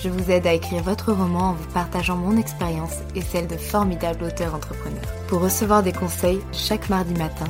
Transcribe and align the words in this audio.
je 0.00 0.08
vous 0.08 0.30
aide 0.30 0.46
à 0.46 0.52
écrire 0.52 0.82
votre 0.82 1.12
roman 1.12 1.50
en 1.50 1.52
vous 1.54 1.68
partageant 1.72 2.16
mon 2.16 2.36
expérience 2.36 2.98
et 3.14 3.20
celle 3.20 3.48
de 3.48 3.56
formidables 3.56 4.24
auteurs 4.24 4.54
entrepreneurs. 4.54 5.12
Pour 5.26 5.40
recevoir 5.40 5.82
des 5.82 5.92
conseils 5.92 6.40
chaque 6.52 6.88
mardi 6.88 7.14
matin, 7.14 7.46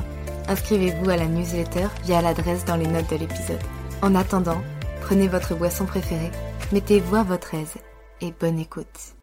inscrivez-vous 0.47 1.09
à 1.09 1.17
la 1.17 1.27
newsletter 1.27 1.87
via 2.03 2.21
l'adresse 2.21 2.65
dans 2.65 2.75
les 2.75 2.87
notes 2.87 3.09
de 3.09 3.17
l'épisode. 3.17 3.61
En 4.01 4.15
attendant, 4.15 4.61
prenez 5.01 5.27
votre 5.27 5.55
boisson 5.55 5.85
préférée, 5.85 6.31
mettez-vous 6.71 7.15
à 7.15 7.23
votre 7.23 7.53
aise 7.53 7.75
et 8.21 8.31
bonne 8.31 8.59
écoute. 8.59 9.15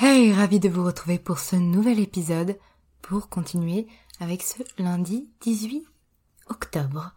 Hey, 0.00 0.32
ravi 0.32 0.60
de 0.60 0.68
vous 0.68 0.84
retrouver 0.84 1.18
pour 1.18 1.38
ce 1.38 1.56
nouvel 1.56 1.98
épisode 1.98 2.58
pour 3.02 3.28
continuer 3.28 3.86
avec 4.20 4.42
ce 4.42 4.62
lundi 4.78 5.28
18 5.40 5.84
octobre. 6.50 7.12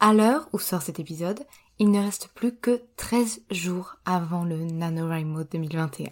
À 0.00 0.12
l'heure 0.12 0.48
où 0.52 0.58
sort 0.58 0.82
cet 0.82 1.00
épisode, 1.00 1.40
il 1.78 1.90
ne 1.90 2.00
reste 2.00 2.28
plus 2.34 2.56
que 2.56 2.82
13 2.96 3.42
jours 3.50 3.96
avant 4.04 4.44
le 4.44 4.56
NaNoWriMo 4.56 5.44
2021. 5.44 6.10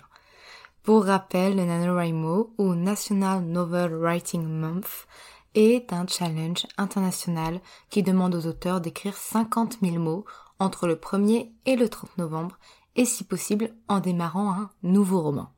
Pour 0.82 1.06
rappel, 1.06 1.56
le 1.56 1.64
NaNoWriMo, 1.64 2.54
ou 2.58 2.74
National 2.74 3.42
Novel 3.42 3.94
Writing 3.94 4.46
Month, 4.46 5.06
est 5.54 5.92
un 5.92 6.06
challenge 6.06 6.66
international 6.76 7.60
qui 7.88 8.02
demande 8.02 8.34
aux 8.34 8.46
auteurs 8.46 8.80
d'écrire 8.80 9.16
50 9.16 9.78
000 9.82 9.96
mots 9.96 10.26
entre 10.58 10.86
le 10.86 10.96
1er 10.96 11.50
et 11.64 11.76
le 11.76 11.88
30 11.88 12.18
novembre, 12.18 12.58
et 12.96 13.06
si 13.06 13.24
possible 13.24 13.74
en 13.88 14.00
démarrant 14.00 14.52
un 14.52 14.70
nouveau 14.82 15.22
roman. 15.22 15.50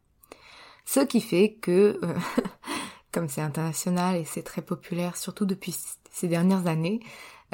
Ce 0.84 1.00
qui 1.00 1.20
fait 1.20 1.54
que, 1.54 1.98
euh, 2.03 2.14
comme 3.12 3.28
c'est 3.28 3.42
international 3.42 4.16
et 4.16 4.25
c'est 4.25 4.42
très 4.44 4.62
populaire, 4.62 5.16
surtout 5.16 5.44
depuis 5.44 5.76
ces 6.12 6.28
dernières 6.28 6.69
années, 6.69 7.00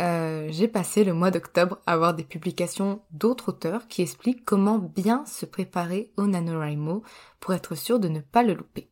euh, 0.01 0.49
j'ai 0.51 0.69
passé 0.69 1.05
le 1.05 1.13
mois 1.13 1.31
d'octobre 1.31 1.79
à 1.87 1.97
voir 1.97 2.15
des 2.15 2.25
publications 2.25 3.03
d'autres 3.11 3.51
auteurs 3.51 3.89
qui 3.89 4.03
expliquent 4.03 4.45
comment 4.45 4.79
bien 4.79 5.25
se 5.27 5.45
préparer 5.45 6.13
au 6.17 6.27
NaNoWriMo 6.27 7.03
pour 7.41 7.55
être 7.55 7.75
sûr 7.75 8.01
de 8.01 8.09
ne 8.09 8.21
pas 8.21 8.43
le 8.43 8.55
louper. 8.55 8.89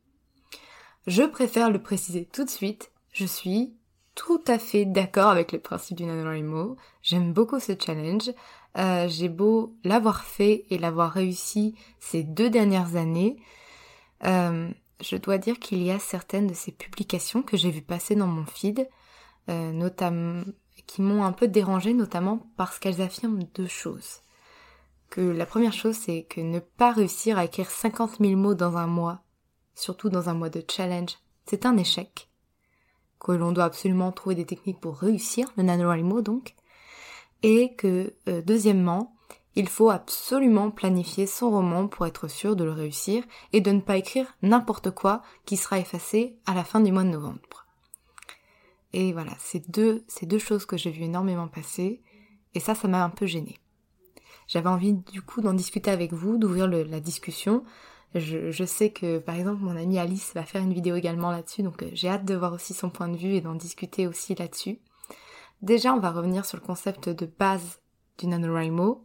Je 1.07 1.23
préfère 1.23 1.71
le 1.71 1.81
préciser 1.81 2.25
tout 2.31 2.43
de 2.43 2.49
suite, 2.49 2.91
je 3.11 3.25
suis 3.25 3.73
tout 4.13 4.43
à 4.47 4.59
fait 4.59 4.85
d'accord 4.85 5.29
avec 5.29 5.51
les 5.51 5.59
principes 5.59 5.97
du 5.97 6.05
NaNoWriMo, 6.05 6.77
j'aime 7.01 7.33
beaucoup 7.33 7.59
ce 7.59 7.73
challenge, 7.79 8.31
euh, 8.77 9.07
j'ai 9.07 9.29
beau 9.29 9.75
l'avoir 9.83 10.23
fait 10.23 10.65
et 10.69 10.77
l'avoir 10.77 11.11
réussi 11.11 11.75
ces 11.99 12.23
deux 12.23 12.49
dernières 12.49 12.95
années, 12.95 13.37
euh, 14.25 14.69
je 15.01 15.15
dois 15.15 15.37
dire 15.37 15.59
qu'il 15.59 15.81
y 15.81 15.91
a 15.91 15.99
certaines 15.99 16.47
de 16.47 16.53
ces 16.53 16.71
publications 16.71 17.41
que 17.41 17.57
j'ai 17.57 17.71
vues 17.71 17.81
passer 17.81 18.15
dans 18.15 18.27
mon 18.27 18.45
feed, 18.45 18.87
euh, 19.49 19.71
notamment 19.71 20.43
m'ont 20.99 21.23
un 21.23 21.31
peu 21.31 21.47
dérangé, 21.47 21.93
notamment 21.93 22.51
parce 22.57 22.79
qu'elles 22.79 23.01
affirment 23.01 23.43
deux 23.53 23.67
choses. 23.67 24.21
Que 25.09 25.21
la 25.21 25.45
première 25.45 25.73
chose, 25.73 25.95
c'est 25.95 26.23
que 26.23 26.41
ne 26.41 26.59
pas 26.59 26.91
réussir 26.91 27.37
à 27.37 27.45
écrire 27.45 27.69
50 27.69 28.17
000 28.19 28.35
mots 28.35 28.55
dans 28.55 28.77
un 28.77 28.87
mois, 28.87 29.21
surtout 29.75 30.09
dans 30.09 30.29
un 30.29 30.33
mois 30.33 30.49
de 30.49 30.63
challenge, 30.69 31.17
c'est 31.45 31.65
un 31.65 31.77
échec. 31.77 32.29
Que 33.19 33.31
l'on 33.31 33.51
doit 33.51 33.65
absolument 33.65 34.11
trouver 34.11 34.35
des 34.35 34.45
techniques 34.45 34.79
pour 34.79 34.97
réussir, 34.97 35.51
le 35.57 35.63
NaNoWriMo 35.63 36.21
donc. 36.21 36.55
Et 37.43 37.75
que, 37.75 38.15
euh, 38.27 38.41
deuxièmement, 38.41 39.15
il 39.55 39.67
faut 39.67 39.89
absolument 39.89 40.71
planifier 40.71 41.27
son 41.27 41.51
roman 41.51 41.87
pour 41.87 42.05
être 42.05 42.27
sûr 42.27 42.55
de 42.55 42.63
le 42.63 42.71
réussir 42.71 43.23
et 43.53 43.61
de 43.61 43.71
ne 43.71 43.81
pas 43.81 43.97
écrire 43.97 44.25
n'importe 44.41 44.91
quoi 44.91 45.21
qui 45.45 45.57
sera 45.57 45.79
effacé 45.79 46.37
à 46.45 46.53
la 46.53 46.63
fin 46.63 46.79
du 46.79 46.91
mois 46.91 47.03
de 47.03 47.09
novembre. 47.09 47.60
Et 48.93 49.13
voilà, 49.13 49.31
c'est 49.39 49.69
deux, 49.69 50.03
choses 50.39 50.65
que 50.65 50.77
j'ai 50.77 50.91
vu 50.91 51.03
énormément 51.03 51.47
passer, 51.47 52.01
et 52.53 52.59
ça, 52.59 52.75
ça 52.75 52.87
m'a 52.87 53.03
un 53.03 53.09
peu 53.09 53.25
gênée. 53.25 53.59
J'avais 54.47 54.69
envie 54.69 54.93
du 54.93 55.21
coup 55.21 55.41
d'en 55.41 55.53
discuter 55.53 55.91
avec 55.91 56.11
vous, 56.11 56.37
d'ouvrir 56.37 56.67
la 56.67 56.99
discussion. 56.99 57.63
Je, 58.13 58.51
je, 58.51 58.63
sais 58.65 58.91
que 58.91 59.19
par 59.19 59.35
exemple 59.35 59.61
mon 59.61 59.77
amie 59.77 59.97
Alice 59.97 60.33
va 60.35 60.43
faire 60.43 60.61
une 60.61 60.73
vidéo 60.73 60.97
également 60.97 61.31
là-dessus, 61.31 61.63
donc 61.63 61.81
euh, 61.81 61.89
j'ai 61.93 62.09
hâte 62.09 62.25
de 62.25 62.35
voir 62.35 62.51
aussi 62.51 62.73
son 62.73 62.89
point 62.89 63.07
de 63.07 63.15
vue 63.15 63.35
et 63.35 63.39
d'en 63.39 63.55
discuter 63.55 64.05
aussi 64.05 64.35
là-dessus. 64.35 64.79
Déjà, 65.61 65.93
on 65.93 65.99
va 65.99 66.11
revenir 66.11 66.45
sur 66.45 66.57
le 66.57 66.65
concept 66.65 67.07
de 67.07 67.25
base 67.25 67.81
du 68.17 68.27
NaNoWriMo, 68.27 69.03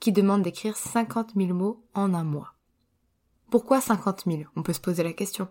qui 0.00 0.10
demande 0.10 0.42
d'écrire 0.42 0.76
50 0.76 1.34
000 1.36 1.52
mots 1.54 1.84
en 1.94 2.14
un 2.14 2.24
mois. 2.24 2.54
Pourquoi 3.50 3.80
50 3.80 4.24
000 4.26 4.42
On 4.56 4.62
peut 4.62 4.72
se 4.72 4.80
poser 4.80 5.02
la 5.02 5.12
question. 5.12 5.48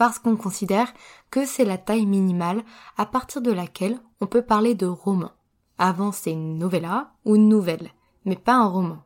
Parce 0.00 0.18
qu'on 0.18 0.34
considère 0.34 0.94
que 1.30 1.44
c'est 1.44 1.66
la 1.66 1.76
taille 1.76 2.06
minimale 2.06 2.64
à 2.96 3.04
partir 3.04 3.42
de 3.42 3.52
laquelle 3.52 4.00
on 4.22 4.26
peut 4.26 4.40
parler 4.40 4.74
de 4.74 4.86
roman. 4.86 5.30
Avant 5.76 6.10
c'est 6.10 6.32
une 6.32 6.56
novella 6.56 7.12
ou 7.26 7.36
une 7.36 7.50
nouvelle, 7.50 7.90
mais 8.24 8.36
pas 8.36 8.54
un 8.54 8.66
roman. 8.66 9.04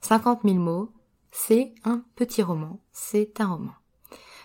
50 0.00 0.40
000 0.42 0.56
mots, 0.56 0.90
c'est 1.30 1.72
un 1.84 2.02
petit 2.16 2.42
roman, 2.42 2.80
c'est 2.90 3.40
un 3.40 3.46
roman. 3.46 3.74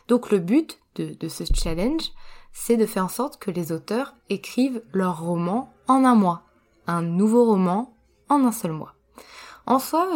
Donc 0.08 0.30
le 0.30 0.38
but 0.38 0.80
de, 0.94 1.28
ce 1.28 1.44
challenge, 1.56 2.12
c'est 2.54 2.78
de 2.78 2.86
faire 2.86 3.06
en 3.06 3.10
sorte 3.10 3.40
que 3.40 3.50
les 3.50 3.72
auteurs 3.72 4.14
écrivent 4.30 4.84
leur 4.94 5.20
roman 5.20 5.74
en 5.88 6.06
un 6.06 6.14
mois. 6.14 6.44
Un 6.86 7.02
nouveau 7.02 7.46
roman 7.46 7.96
en 8.30 8.46
un 8.46 8.52
seul 8.52 8.74
mois. 8.74 8.94
En 9.66 9.80
soi, 9.80 10.08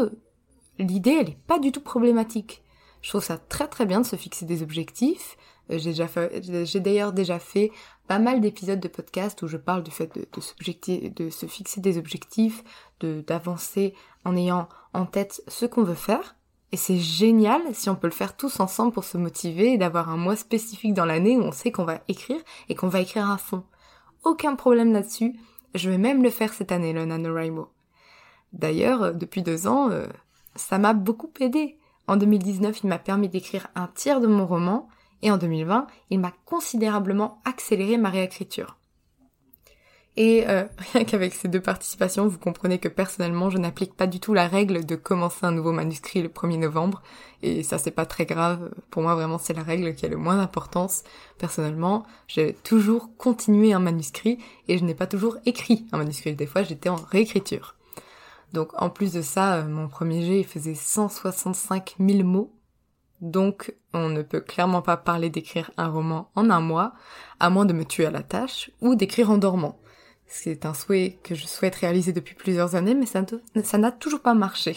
l'idée, 0.78 1.17
elle 1.19 1.29
est 1.29 1.47
pas 1.47 1.57
du 1.57 1.72
tout 1.72 1.81
problématique. 1.81 2.63
Je 3.01 3.09
trouve 3.09 3.23
ça 3.23 3.39
très 3.39 3.67
très 3.67 3.88
bien 3.88 4.01
de 4.01 4.06
se 4.06 4.16
fixer 4.16 4.45
des 4.45 4.62
objectifs. 4.62 5.35
Euh, 5.73 6.07
fait, 6.07 6.66
j'ai 6.66 6.79
d'ailleurs 6.79 7.13
déjà 7.13 7.39
fait 7.39 7.71
pas 8.07 8.19
mal 8.19 8.42
d'épisodes 8.42 8.80
de 8.80 8.88
podcast 8.88 9.42
où 9.42 9.48
je 9.48 9.57
parle 9.57 9.83
du 9.83 9.92
fait 9.92 10.12
de, 10.15 11.30
se 11.30 11.45
fixer 11.45 11.81
des 11.81 11.98
objectifs, 11.98 12.63
d'avancer 13.01 13.94
en 14.25 14.36
ayant 14.36 14.68
en 14.94 15.06
tête 15.06 15.44
ce 15.48 15.65
qu'on 15.65 15.83
veut 15.83 15.94
faire. 15.94 16.36
Et 16.71 16.77
c'est 16.77 16.98
génial 16.98 17.62
si 17.74 17.89
on 17.89 17.95
peut 17.95 18.07
le 18.07 18.13
faire 18.13 18.36
tous 18.36 18.59
ensemble 18.59 18.94
pour 18.94 19.03
se 19.03 19.18
motiver 19.18 19.74
et 19.74 19.77
d'avoir 19.77 20.09
un 20.09 20.18
mois 20.18 20.36
spécifique 20.36 20.94
dans 20.95 21.06
l'année 21.06 21.38
où 21.38 21.42
on 21.42 21.51
sait 21.51 21.71
qu'on 21.71 21.86
va 21.86 22.01
écrire 22.07 22.42
et 22.68 22.75
qu'on 22.75 22.88
va 22.88 23.01
écrire 23.01 23.30
à 23.30 23.38
fond. 23.38 23.63
Aucun 24.24 24.56
problème 24.56 24.92
là-dessus. 24.92 25.36
Je 25.75 25.89
vais 25.89 25.98
même 25.98 26.24
le 26.24 26.30
faire 26.30 26.53
cette 26.53 26.71
année, 26.71 26.94
le 26.94 27.06
NaNoWriMo. 27.06 27.69
D'ailleurs, 28.53 29.03
euh, 29.03 29.12
depuis 29.12 29.42
deux 29.42 29.68
ans, 29.68 29.89
euh, 29.89 30.07
ça 30.56 30.77
m'a 30.77 30.94
beaucoup 30.94 31.31
aidé. 31.39 31.77
En 32.07 32.18
2019, 32.18 32.83
il 32.83 32.88
m'a 32.88 33.00
permis 33.00 33.30
d'écrire 33.30 33.68
un 33.75 33.88
tiers 33.88 34.19
de 34.19 34.27
mon 34.27 34.45
roman, 34.45 34.88
et 35.24 35.31
en 35.31 35.38
2020, 35.38 35.88
il 36.12 36.20
m'a 36.20 36.34
considérablement 36.46 37.42
accéléré 37.46 37.98
ma 37.98 38.10
réécriture. 38.10 38.78
Et 40.16 40.48
euh, 40.48 40.66
rien 40.94 41.06
qu'avec 41.06 41.34
ces 41.34 41.48
deux 41.48 41.62
participations, 41.62 42.28
vous 42.28 42.38
comprenez 42.38 42.78
que 42.78 42.88
personnellement, 42.88 43.50
je 43.50 43.58
n'applique 43.58 43.96
pas 43.96 44.06
du 44.06 44.20
tout 44.20 44.34
la 44.34 44.48
règle 44.48 44.86
de 44.86 44.96
commencer 44.96 45.46
un 45.46 45.52
nouveau 45.52 45.72
manuscrit 45.72 46.22
le 46.22 46.30
1er 46.30 46.60
novembre. 46.60 47.02
Et 47.42 47.64
ça, 47.64 47.78
c'est 47.78 47.92
pas 47.92 48.06
très 48.06 48.25
grave. 48.25 48.72
Pour 48.92 49.02
moi, 49.02 49.16
vraiment, 49.16 49.38
c'est 49.38 49.54
la 49.54 49.64
règle 49.64 49.96
qui 49.96 50.06
a 50.06 50.10
le 50.10 50.18
moins 50.18 50.38
d'importance. 50.38 51.04
Personnellement, 51.40 52.06
j'ai 52.28 52.54
toujours 52.54 53.10
continué 53.18 53.74
un 53.74 53.80
manuscrit 53.80 54.38
et 54.68 54.78
je 54.78 54.84
n'ai 54.84 54.96
pas 54.96 55.08
toujours 55.08 55.38
écrit 55.46 55.88
un 55.92 55.98
manuscrit. 55.98 56.36
Des 56.36 56.48
fois, 56.48 56.64
j'étais 56.64 56.90
en 56.90 56.96
réécriture. 56.96 57.75
Donc, 58.54 58.70
en 58.80 58.90
plus 58.90 59.14
de 59.14 59.22
ça, 59.24 59.56
euh, 59.56 59.68
mon 59.68 59.88
premier 59.88 60.22
jet, 60.22 60.40
il 60.40 60.46
faisait 60.46 60.75
165 60.75 61.96
000 62.00 62.24
mots. 62.24 62.54
Donc, 63.24 63.74
on 63.94 64.10
ne 64.10 64.22
peut 64.22 64.42
clairement 64.42 64.81
pas 64.81 64.98
parler 64.98 65.30
d'écrire 65.30 65.72
un 65.78 65.88
roman 65.88 66.30
en 66.36 66.50
un 66.50 66.60
mois, 66.60 66.94
à 67.40 67.50
moins 67.50 67.64
de 67.64 67.72
me 67.72 67.86
tuer 67.86 68.06
à 68.06 68.12
la 68.12 68.22
tâche, 68.22 68.70
ou 68.81 68.96
d'écrire 68.96 69.31
en 69.31 69.38
dormant. 69.38 69.80
C'est 70.28 70.66
un 70.66 70.74
souhait 70.74 71.20
que 71.24 71.34
je 71.34 71.48
souhaite 71.48 71.75
réaliser 71.75 72.12
depuis 72.12 72.36
plusieurs 72.36 72.75
années, 72.75 72.96
mais 72.96 73.06
ça 73.06 73.78
n'a 73.78 73.92
toujours 73.94 74.20
pas 74.20 74.34
marché. 74.34 74.75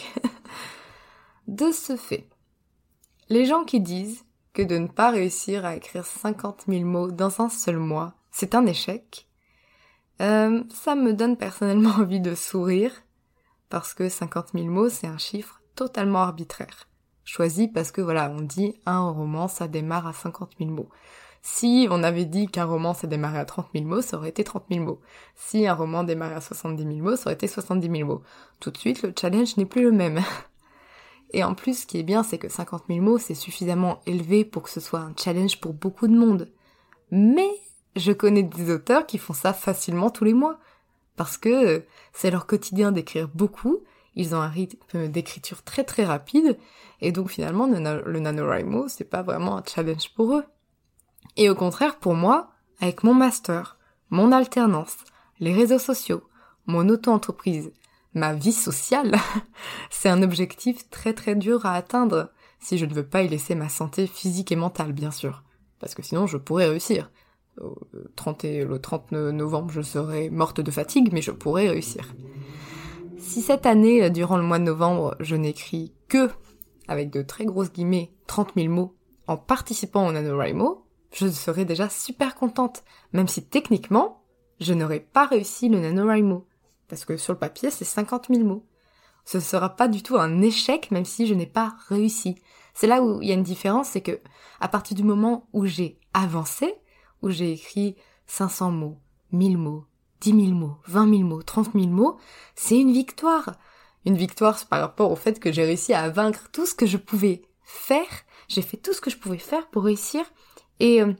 de 1.49 1.73
ce 1.73 1.97
fait, 1.97 2.29
les 3.27 3.45
gens 3.45 3.65
qui 3.65 3.81
disent 3.81 4.23
que 4.53 4.61
de 4.61 4.77
ne 4.77 4.87
pas 4.87 5.11
réussir 5.11 5.65
à 5.65 5.75
écrire 5.75 6.05
50 6.05 6.63
000 6.69 6.85
mots 6.85 7.11
dans 7.11 7.41
un 7.41 7.49
seul 7.49 7.77
mois, 7.77 8.13
c'est 8.31 8.55
un 8.55 8.65
échec, 8.65 9.27
euh, 10.21 10.63
ça 10.73 10.95
me 10.95 11.11
donne 11.11 11.35
personnellement 11.35 11.89
envie 11.99 12.21
de 12.21 12.33
sourire, 12.33 12.93
parce 13.67 13.93
que 13.93 14.07
50 14.07 14.51
000 14.53 14.67
mots, 14.67 14.87
c'est 14.87 15.07
un 15.07 15.17
chiffre 15.17 15.61
totalement 15.75 16.19
arbitraire. 16.19 16.87
Choisi 17.27 17.67
parce 17.67 17.91
que 17.91 17.99
voilà, 17.99 18.31
on 18.33 18.39
dit 18.39 18.75
un 18.85 19.09
roman, 19.09 19.49
ça 19.49 19.67
démarre 19.67 20.07
à 20.07 20.13
50 20.13 20.51
000 20.59 20.71
mots. 20.71 20.87
Si 21.41 21.85
on 21.91 22.01
avait 22.01 22.23
dit 22.23 22.47
qu'un 22.47 22.63
roman 22.63 22.93
ça 22.93 23.05
démarrait 23.05 23.39
à 23.39 23.45
30 23.45 23.67
000 23.73 23.85
mots, 23.85 24.01
ça 24.01 24.15
aurait 24.15 24.29
été 24.29 24.45
30 24.45 24.63
000 24.71 24.85
mots. 24.85 25.01
Si 25.35 25.67
un 25.67 25.73
roman 25.73 26.05
démarrait 26.05 26.35
à 26.35 26.41
70 26.41 26.83
000 26.83 26.95
mots, 27.05 27.17
ça 27.17 27.23
aurait 27.25 27.33
été 27.33 27.47
70 27.47 27.91
000 27.97 28.07
mots. 28.07 28.21
Tout 28.61 28.71
de 28.71 28.77
suite, 28.77 29.01
le 29.01 29.13
challenge 29.19 29.57
n'est 29.57 29.65
plus 29.65 29.83
le 29.83 29.91
même. 29.91 30.21
Et 31.33 31.43
en 31.43 31.53
plus, 31.53 31.81
ce 31.81 31.85
qui 31.85 31.99
est 31.99 32.03
bien, 32.03 32.23
c'est 32.23 32.37
que 32.37 32.47
50 32.47 32.85
000 32.87 33.01
mots, 33.01 33.17
c'est 33.17 33.35
suffisamment 33.35 33.99
élevé 34.05 34.45
pour 34.45 34.63
que 34.63 34.69
ce 34.69 34.79
soit 34.79 35.01
un 35.01 35.13
challenge 35.21 35.59
pour 35.59 35.73
beaucoup 35.73 36.07
de 36.07 36.17
monde. 36.17 36.49
Mais 37.11 37.49
je 37.97 38.13
connais 38.13 38.43
des 38.43 38.71
auteurs 38.71 39.05
qui 39.05 39.17
font 39.17 39.33
ça 39.33 39.51
facilement 39.51 40.09
tous 40.09 40.23
les 40.23 40.33
mois. 40.33 40.59
Parce 41.17 41.37
que 41.37 41.83
c'est 42.13 42.31
leur 42.31 42.45
quotidien 42.45 42.93
d'écrire 42.93 43.27
beaucoup, 43.33 43.81
ils 44.17 44.33
ont 44.33 44.41
un 44.41 44.49
rythme 44.49 45.07
d'écriture 45.07 45.63
très 45.63 45.83
très 45.83 46.03
rapide, 46.03 46.57
et 47.01 47.11
donc 47.11 47.29
finalement, 47.29 47.67
le, 47.67 48.19
NaNoWriMo, 48.19 48.87
c'est 48.87 49.05
pas 49.05 49.21
vraiment 49.21 49.57
un 49.57 49.63
challenge 49.63 50.11
pour 50.15 50.35
eux. 50.35 50.43
Et 51.37 51.49
au 51.49 51.55
contraire, 51.55 51.99
pour 51.99 52.15
moi, 52.15 52.49
avec 52.81 53.03
mon 53.03 53.13
master, 53.13 53.77
mon 54.09 54.31
alternance, 54.31 54.97
les 55.39 55.53
réseaux 55.53 55.77
sociaux, 55.77 56.23
mon 56.65 56.89
auto-entreprise, 56.89 57.71
ma 58.15 58.33
vie 58.33 58.53
sociale, 58.53 59.15
c'est 59.91 60.09
un 60.09 60.23
objectif 60.23 60.89
très 60.89 61.13
très 61.13 61.35
dur 61.35 61.67
à 61.67 61.75
atteindre, 61.75 62.31
si 62.59 62.79
je 62.79 62.87
ne 62.87 62.93
veux 62.95 63.05
pas 63.05 63.21
y 63.21 63.27
laisser 63.27 63.53
ma 63.53 63.69
santé 63.69 64.07
physique 64.07 64.51
et 64.51 64.55
mentale, 64.55 64.93
bien 64.93 65.11
sûr. 65.11 65.43
Parce 65.79 65.93
que 65.93 66.01
sinon, 66.01 66.25
je 66.25 66.37
pourrais 66.37 66.69
réussir. 66.69 67.11
30 68.15 68.43
le 68.43 68.79
30 68.79 69.11
novembre, 69.11 69.71
je 69.71 69.81
serais 69.81 70.29
morte 70.29 70.59
de 70.59 70.71
fatigue, 70.71 71.09
mais 71.11 71.21
je 71.21 71.31
pourrais 71.31 71.69
réussir. 71.69 72.15
Si 73.27 73.41
cette 73.41 73.65
année, 73.65 74.09
durant 74.09 74.37
le 74.37 74.43
mois 74.43 74.57
de 74.57 74.63
novembre, 74.63 75.17
je 75.19 75.35
n'écris 75.35 75.93
que, 76.07 76.29
avec 76.87 77.09
de 77.09 77.21
très 77.21 77.43
grosses 77.43 77.73
guillemets, 77.73 78.13
30 78.25 78.53
000 78.55 78.73
mots, 78.73 78.95
en 79.27 79.35
participant 79.35 80.07
au 80.07 80.13
NaNoWriMo, 80.13 80.85
je 81.11 81.27
serais 81.27 81.65
déjà 81.65 81.89
super 81.89 82.35
contente, 82.35 82.85
même 83.11 83.27
si 83.27 83.45
techniquement, 83.45 84.23
je 84.61 84.73
n'aurais 84.73 85.01
pas 85.01 85.25
réussi 85.25 85.67
le 85.67 85.81
NaNoWriMo. 85.81 86.47
Parce 86.87 87.03
que 87.03 87.17
sur 87.17 87.33
le 87.33 87.39
papier, 87.39 87.69
c'est 87.69 87.83
50 87.83 88.27
000 88.29 88.45
mots. 88.45 88.65
Ce 89.25 89.41
sera 89.41 89.75
pas 89.75 89.89
du 89.89 90.03
tout 90.03 90.15
un 90.15 90.41
échec, 90.41 90.89
même 90.89 91.03
si 91.03 91.27
je 91.27 91.33
n'ai 91.33 91.47
pas 91.47 91.75
réussi. 91.89 92.35
C'est 92.73 92.87
là 92.87 93.03
où 93.03 93.21
il 93.21 93.27
y 93.27 93.31
a 93.31 93.35
une 93.35 93.43
différence, 93.43 93.89
c'est 93.89 94.01
que, 94.01 94.21
à 94.61 94.69
partir 94.69 94.95
du 94.95 95.03
moment 95.03 95.49
où 95.51 95.65
j'ai 95.65 95.99
avancé, 96.13 96.75
où 97.21 97.29
j'ai 97.29 97.51
écrit 97.51 97.97
500 98.27 98.71
mots, 98.71 98.99
1000 99.33 99.57
mots, 99.57 99.83
10 100.21 100.29
000 100.31 100.41
mots, 100.53 100.77
20 100.87 101.09
000 101.09 101.21
mots, 101.23 101.43
30 101.43 101.73
000 101.73 101.87
mots, 101.87 102.17
c'est 102.55 102.79
une 102.79 102.91
victoire. 102.91 103.53
Une 104.05 104.17
victoire 104.17 104.57
par 104.65 104.79
rapport 104.79 105.11
au 105.11 105.15
fait 105.15 105.39
que 105.39 105.51
j'ai 105.51 105.65
réussi 105.65 105.93
à 105.93 106.09
vaincre 106.09 106.49
tout 106.51 106.65
ce 106.65 106.75
que 106.75 106.85
je 106.85 106.97
pouvais 106.97 107.41
faire. 107.63 108.07
J'ai 108.47 108.61
fait 108.61 108.77
tout 108.77 108.93
ce 108.93 109.01
que 109.01 109.09
je 109.09 109.17
pouvais 109.17 109.37
faire 109.37 109.67
pour 109.67 109.83
réussir 109.83 110.23
et, 110.79 111.01
euh, 111.01 111.13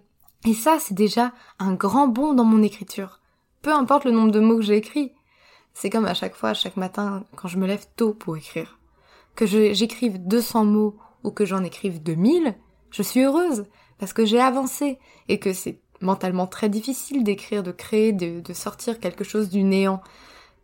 et 0.46 0.54
ça, 0.54 0.78
c'est 0.80 0.94
déjà 0.94 1.34
un 1.60 1.74
grand 1.74 2.08
bond 2.08 2.34
dans 2.34 2.46
mon 2.46 2.64
écriture. 2.64 3.20
Peu 3.62 3.74
importe 3.74 4.06
le 4.06 4.12
nombre 4.12 4.32
de 4.32 4.40
mots 4.40 4.58
que 4.58 4.62
j'ai 4.62 4.78
écrits. 4.78 5.12
C'est 5.74 5.90
comme 5.90 6.06
à 6.06 6.14
chaque 6.14 6.36
fois, 6.36 6.54
chaque 6.54 6.78
matin, 6.78 7.26
quand 7.36 7.48
je 7.48 7.58
me 7.58 7.68
lève 7.68 7.86
tôt 7.96 8.14
pour 8.14 8.38
écrire. 8.38 8.80
Que 9.36 9.46
j'écrive 9.46 10.26
200 10.26 10.66
mots 10.66 10.98
ou 11.24 11.32
que 11.32 11.46
j'en 11.46 11.64
écrive 11.64 12.02
2000, 12.02 12.56
je 12.90 13.04
suis 13.04 13.22
heureuse 13.22 13.66
parce 14.00 14.14
que 14.14 14.26
j'ai 14.26 14.40
avancé 14.40 15.00
et 15.28 15.40
que 15.40 15.54
c'est 15.54 15.80
mentalement 16.02 16.48
très 16.48 16.70
difficile 16.70 17.24
d'écrire, 17.24 17.64
de 17.64 17.72
créer, 17.72 18.12
de, 18.12 18.54
sortir 18.54 19.00
quelque 19.00 19.24
chose 19.24 19.50
du 19.50 19.64
néant. 19.64 20.02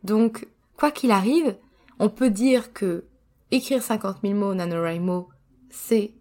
Donc, 0.04 0.48
quoi 0.78 0.92
qu'il 0.92 1.12
arrive, 1.12 1.56
on 2.00 2.10
peut 2.10 2.30
dire 2.30 2.74
que 2.74 3.06
écrire 3.52 3.82
50 3.82 4.18
000 4.24 4.34
mots 4.34 4.52
au 4.52 4.56
NaNoWriMo, 4.56 5.30
c'est 5.70 6.12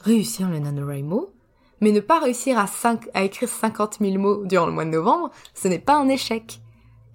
réussir 0.00 0.48
le 0.48 0.58
NaNoWriMo, 0.58 1.32
mais 1.80 1.92
ne 1.92 2.00
pas 2.00 2.20
réussir 2.20 2.58
à, 2.58 2.66
à 3.14 3.22
écrire 3.22 3.48
50 3.48 3.98
000 4.00 4.18
mots 4.18 4.44
durant 4.44 4.66
le 4.66 4.72
mois 4.72 4.84
de 4.84 4.90
novembre, 4.90 5.30
ce 5.54 5.68
n'est 5.68 5.78
pas 5.78 5.96
un 5.96 6.08
échec. 6.08 6.60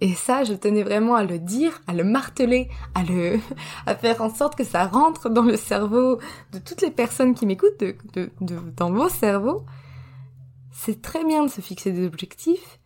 Et 0.01 0.15
ça, 0.15 0.43
je 0.43 0.53
tenais 0.53 0.83
vraiment 0.83 1.15
à 1.15 1.23
le 1.23 1.39
dire, 1.39 1.81
à 1.87 1.93
le 1.93 2.03
marteler, 2.03 2.69
à 2.93 3.03
le, 3.03 3.39
à 3.85 3.95
faire 3.95 4.21
en 4.21 4.33
sorte 4.33 4.55
que 4.55 4.63
ça 4.63 4.85
rentre 4.85 5.29
dans 5.29 5.43
le 5.43 5.57
cerveau 5.57 6.19
de 6.51 6.59
toutes 6.59 6.81
les 6.81 6.91
personnes 6.91 7.33
qui 7.33 7.45
m'écoutent, 7.45 7.79
de, 7.79 7.95
de, 8.13 8.29
de, 8.41 8.59
dans 8.75 8.91
vos 8.91 9.09
cerveaux. 9.09 9.63
C'est 10.73 11.01
très 11.01 11.23
bien 11.23 11.45
de 11.45 11.49
se 11.49 11.61
fixer 11.61 11.91
des 11.91 12.05
objectifs, 12.05 12.79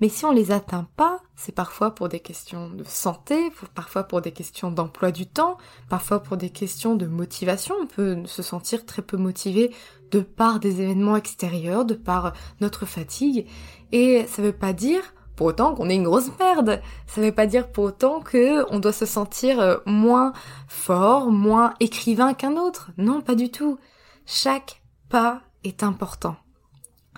mais 0.00 0.08
si 0.08 0.24
on 0.24 0.32
les 0.32 0.50
atteint 0.50 0.88
pas, 0.96 1.20
c'est 1.36 1.54
parfois 1.54 1.94
pour 1.94 2.08
des 2.08 2.18
questions 2.18 2.68
de 2.70 2.82
santé, 2.82 3.52
parfois 3.74 4.04
pour 4.04 4.20
des 4.20 4.32
questions 4.32 4.70
d'emploi 4.70 5.12
du 5.12 5.26
temps, 5.26 5.58
parfois 5.88 6.20
pour 6.20 6.36
des 6.36 6.50
questions 6.50 6.96
de 6.96 7.06
motivation. 7.06 7.76
On 7.80 7.86
peut 7.86 8.26
se 8.26 8.42
sentir 8.42 8.84
très 8.84 9.02
peu 9.02 9.16
motivé 9.16 9.72
de 10.10 10.18
par 10.20 10.58
des 10.58 10.80
événements 10.80 11.14
extérieurs, 11.14 11.84
de 11.84 11.94
par 11.94 12.32
notre 12.60 12.84
fatigue. 12.84 13.46
Et 13.92 14.26
ça 14.26 14.42
veut 14.42 14.52
pas 14.52 14.72
dire 14.72 15.14
pour 15.36 15.46
autant 15.46 15.74
qu'on 15.74 15.88
est 15.88 15.94
une 15.94 16.02
grosse 16.02 16.30
merde. 16.40 16.80
Ça 17.06 17.20
veut 17.20 17.30
pas 17.30 17.46
dire 17.46 17.70
pour 17.70 17.84
autant 17.84 18.20
que 18.20 18.64
on 18.72 18.80
doit 18.80 18.92
se 18.92 19.06
sentir 19.06 19.60
euh, 19.60 19.76
moins 19.86 20.32
fort, 20.66 21.30
moins 21.30 21.74
écrivain 21.78 22.34
qu'un 22.34 22.56
autre. 22.56 22.90
Non, 22.98 23.20
pas 23.20 23.36
du 23.36 23.50
tout. 23.50 23.78
Chaque 24.26 24.82
pas 25.08 25.42
est 25.62 25.84
important. 25.84 26.34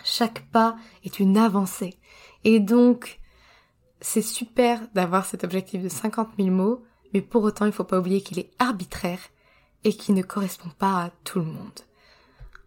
Chaque 0.05 0.49
pas 0.51 0.77
est 1.03 1.19
une 1.19 1.37
avancée. 1.39 1.99
Et 2.45 2.61
donc, 2.61 3.21
c'est 4.01 4.23
super 4.23 4.87
d'avoir 4.95 5.25
cet 5.25 5.45
objectif 5.45 5.83
de 5.83 5.89
50 5.89 6.29
000 6.39 6.51
mots, 6.51 6.85
mais 7.13 7.23
pour 7.23 7.43
autant, 7.43 7.65
il 7.65 7.73
faut 7.73 7.85
pas 7.85 7.99
oublier 7.99 8.21
qu'il 8.21 8.39
est 8.39 8.51
arbitraire 8.59 9.21
et 9.83 9.95
qu'il 9.95 10.15
ne 10.15 10.23
correspond 10.23 10.69
pas 10.79 11.05
à 11.05 11.11
tout 11.25 11.39
le 11.39 11.47
monde. 11.47 11.81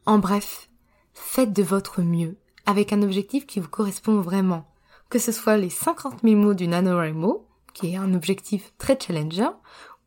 En 0.05 0.17
bref, 0.17 0.69
faites 1.13 1.53
de 1.53 1.63
votre 1.63 2.01
mieux 2.01 2.38
avec 2.65 2.91
un 2.91 3.03
objectif 3.03 3.45
qui 3.45 3.59
vous 3.59 3.69
correspond 3.69 4.19
vraiment. 4.19 4.67
Que 5.09 5.19
ce 5.19 5.31
soit 5.31 5.57
les 5.57 5.69
50 5.69 6.21
000 6.23 6.35
mots 6.35 6.53
du 6.53 6.67
NaNoWriMo, 6.67 7.45
qui 7.73 7.93
est 7.93 7.97
un 7.97 8.13
objectif 8.13 8.73
très 8.77 9.00
challengeant, 9.00 9.59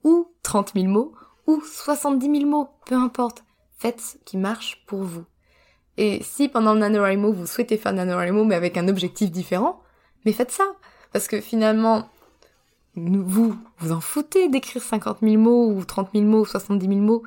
ou 0.04 0.32
30 0.42 0.72
000 0.74 0.86
mots, 0.86 1.14
ou 1.46 1.62
70 1.62 2.40
000 2.40 2.50
mots, 2.50 2.68
peu 2.86 2.96
importe. 2.96 3.44
Faites 3.78 4.00
ce 4.00 4.16
qui 4.24 4.36
marche 4.36 4.84
pour 4.86 5.02
vous. 5.02 5.24
Et 5.96 6.22
si 6.22 6.48
pendant 6.48 6.74
le 6.74 6.80
NaNoWriMo, 6.80 7.32
vous 7.32 7.46
souhaitez 7.46 7.76
faire 7.76 7.92
NaNoWriMo 7.92 8.44
mais 8.44 8.54
avec 8.54 8.76
un 8.76 8.88
objectif 8.88 9.30
différent, 9.30 9.82
mais 10.24 10.32
faites 10.32 10.50
ça. 10.50 10.64
Parce 11.12 11.26
que 11.26 11.40
finalement, 11.40 12.08
vous, 12.94 13.56
vous 13.78 13.92
en 13.92 14.00
foutez 14.00 14.48
d'écrire 14.48 14.82
50 14.82 15.18
000 15.22 15.36
mots 15.36 15.70
ou 15.70 15.84
30 15.84 16.10
000 16.14 16.24
mots 16.24 16.40
ou 16.40 16.46
70 16.46 16.86
000 16.86 17.00
mots 17.00 17.22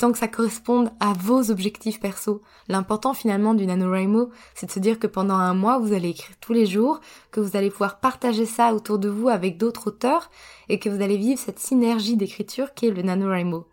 tant 0.00 0.12
que 0.12 0.18
ça 0.18 0.28
corresponde 0.28 0.90
à 0.98 1.12
vos 1.12 1.50
objectifs 1.50 2.00
perso. 2.00 2.40
L'important 2.68 3.12
finalement 3.12 3.52
du 3.52 3.66
NaNoWriMo, 3.66 4.30
c'est 4.54 4.64
de 4.66 4.70
se 4.70 4.78
dire 4.80 4.98
que 4.98 5.06
pendant 5.06 5.34
un 5.34 5.52
mois, 5.52 5.78
vous 5.78 5.92
allez 5.92 6.08
écrire 6.08 6.34
tous 6.40 6.54
les 6.54 6.64
jours, 6.64 7.00
que 7.30 7.40
vous 7.40 7.54
allez 7.54 7.70
pouvoir 7.70 8.00
partager 8.00 8.46
ça 8.46 8.72
autour 8.72 8.98
de 8.98 9.10
vous 9.10 9.28
avec 9.28 9.58
d'autres 9.58 9.88
auteurs 9.88 10.30
et 10.70 10.78
que 10.78 10.88
vous 10.88 11.02
allez 11.02 11.18
vivre 11.18 11.38
cette 11.38 11.58
synergie 11.58 12.16
d'écriture 12.16 12.72
qui 12.72 12.86
est 12.86 12.90
le 12.90 13.02
NaNoWriMo. 13.02 13.66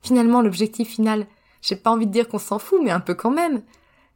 Finalement, 0.00 0.42
l'objectif 0.42 0.88
final, 0.88 1.26
j'ai 1.64 1.76
pas 1.76 1.90
envie 1.90 2.06
de 2.06 2.12
dire 2.12 2.28
qu'on 2.28 2.38
s'en 2.38 2.58
fout, 2.58 2.80
mais 2.84 2.90
un 2.90 3.00
peu 3.00 3.14
quand 3.14 3.30
même. 3.30 3.62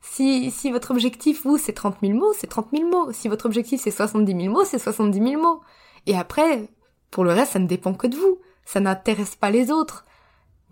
Si, 0.03 0.51
si 0.51 0.71
votre 0.71 0.91
objectif, 0.91 1.45
vous, 1.45 1.57
c'est 1.57 1.73
30 1.73 1.97
000 2.03 2.13
mots, 2.13 2.33
c'est 2.35 2.47
30 2.47 2.69
000 2.73 2.89
mots. 2.89 3.11
Si 3.13 3.27
votre 3.29 3.47
objectif, 3.47 3.81
c'est 3.81 3.91
70 3.91 4.39
000 4.39 4.53
mots, 4.53 4.65
c'est 4.65 4.79
70 4.79 5.19
000 5.31 5.43
mots. 5.43 5.63
Et 6.07 6.15
après, 6.15 6.69
pour 7.11 7.25
le 7.25 7.33
reste, 7.33 7.53
ça 7.53 7.59
ne 7.59 7.67
dépend 7.67 7.95
que 7.95 8.07
de 8.07 8.17
vous. 8.17 8.39
Ça 8.67 8.81
n'intéresse 8.81 9.35
pas 9.35 9.51
les 9.51 9.71
autres. 9.71 10.05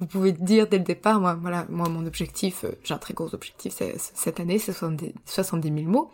Vous 0.00 0.06
pouvez 0.06 0.33
dire 0.33 0.68
dès 0.68 0.76
le 0.76 0.85
départ, 0.85 1.18
moi, 1.18 1.35
voilà, 1.40 1.64
moi, 1.71 1.88
mon 1.88 2.06
objectif, 2.06 2.64
euh, 2.64 2.73
j'ai 2.85 2.92
un 2.92 2.99
très 2.99 3.14
gros 3.14 3.35
objectif 3.35 3.75
cette 3.97 4.38
année, 4.38 4.59
c'est 4.59 4.75
70, 4.75 5.14
000 5.75 5.90
mots. 5.90 6.11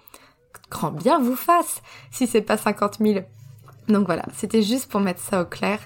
grand 0.70 0.92
bien 0.92 1.18
vous 1.18 1.34
fasse 1.34 1.82
si 2.12 2.28
c'est 2.28 2.42
pas 2.42 2.56
50 2.56 2.98
000. 3.00 3.24
Donc 3.88 4.06
voilà, 4.06 4.24
c'était 4.32 4.62
juste 4.62 4.88
pour 4.88 5.00
mettre 5.00 5.20
ça 5.20 5.42
au 5.42 5.44
clair 5.44 5.80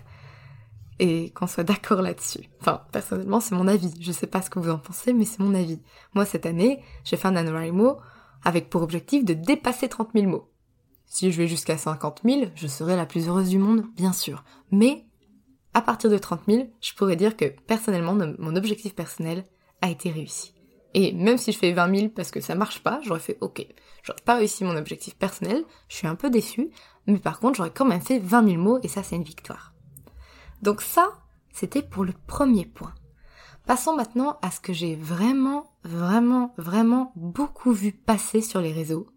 et 0.98 1.30
qu'on 1.30 1.46
soit 1.46 1.64
d'accord 1.64 2.02
là-dessus. 2.02 2.48
Enfin, 2.60 2.82
personnellement, 2.92 3.40
c'est 3.40 3.54
mon 3.54 3.68
avis. 3.68 3.92
Je 4.00 4.12
sais 4.12 4.26
pas 4.26 4.42
ce 4.42 4.50
que 4.50 4.58
vous 4.58 4.70
en 4.70 4.78
pensez, 4.78 5.12
mais 5.12 5.24
c'est 5.24 5.40
mon 5.40 5.54
avis. 5.54 5.80
Moi, 6.14 6.24
cette 6.24 6.46
année, 6.46 6.82
j'ai 7.04 7.16
fait 7.16 7.28
un 7.28 7.32
NaNoWriMo 7.32 7.98
avec 8.44 8.70
pour 8.70 8.82
objectif 8.82 9.24
de 9.24 9.34
dépasser 9.34 9.88
30 9.88 10.10
000 10.14 10.26
mots. 10.26 10.50
Si 11.06 11.30
je 11.30 11.38
vais 11.38 11.48
jusqu'à 11.48 11.78
50 11.78 12.22
000, 12.24 12.50
je 12.54 12.66
serai 12.66 12.96
la 12.96 13.06
plus 13.06 13.28
heureuse 13.28 13.48
du 13.48 13.58
monde, 13.58 13.84
bien 13.96 14.12
sûr. 14.12 14.44
Mais, 14.70 15.04
à 15.74 15.82
partir 15.82 16.10
de 16.10 16.18
30 16.18 16.42
000, 16.48 16.68
je 16.80 16.94
pourrais 16.94 17.16
dire 17.16 17.36
que, 17.36 17.44
personnellement, 17.66 18.14
mon 18.38 18.56
objectif 18.56 18.94
personnel 18.94 19.44
a 19.82 19.90
été 19.90 20.10
réussi. 20.10 20.54
Et 20.94 21.12
même 21.12 21.36
si 21.36 21.52
je 21.52 21.58
fais 21.58 21.72
20 21.72 21.94
000 21.94 22.08
parce 22.08 22.30
que 22.30 22.40
ça 22.40 22.54
marche 22.54 22.82
pas, 22.82 23.00
j'aurais 23.02 23.20
fait 23.20 23.36
ok. 23.42 23.66
J'aurais 24.02 24.22
pas 24.24 24.36
réussi 24.36 24.64
mon 24.64 24.76
objectif 24.76 25.14
personnel, 25.14 25.62
je 25.88 25.96
suis 25.96 26.06
un 26.06 26.14
peu 26.14 26.30
déçue, 26.30 26.70
mais 27.06 27.18
par 27.18 27.38
contre 27.38 27.56
j'aurais 27.56 27.70
quand 27.70 27.84
même 27.84 28.00
fait 28.00 28.18
20 28.18 28.48
000 28.48 28.62
mots 28.62 28.78
et 28.82 28.88
ça 28.88 29.02
c'est 29.02 29.16
une 29.16 29.22
victoire. 29.22 29.74
Donc 30.62 30.82
ça, 30.82 31.18
c'était 31.52 31.82
pour 31.82 32.04
le 32.04 32.12
premier 32.26 32.66
point. 32.66 32.94
Passons 33.66 33.96
maintenant 33.96 34.38
à 34.42 34.50
ce 34.50 34.60
que 34.60 34.72
j'ai 34.72 34.94
vraiment, 34.94 35.72
vraiment, 35.82 36.54
vraiment 36.56 37.12
beaucoup 37.16 37.72
vu 37.72 37.92
passer 37.92 38.40
sur 38.40 38.60
les 38.60 38.72
réseaux. 38.72 39.08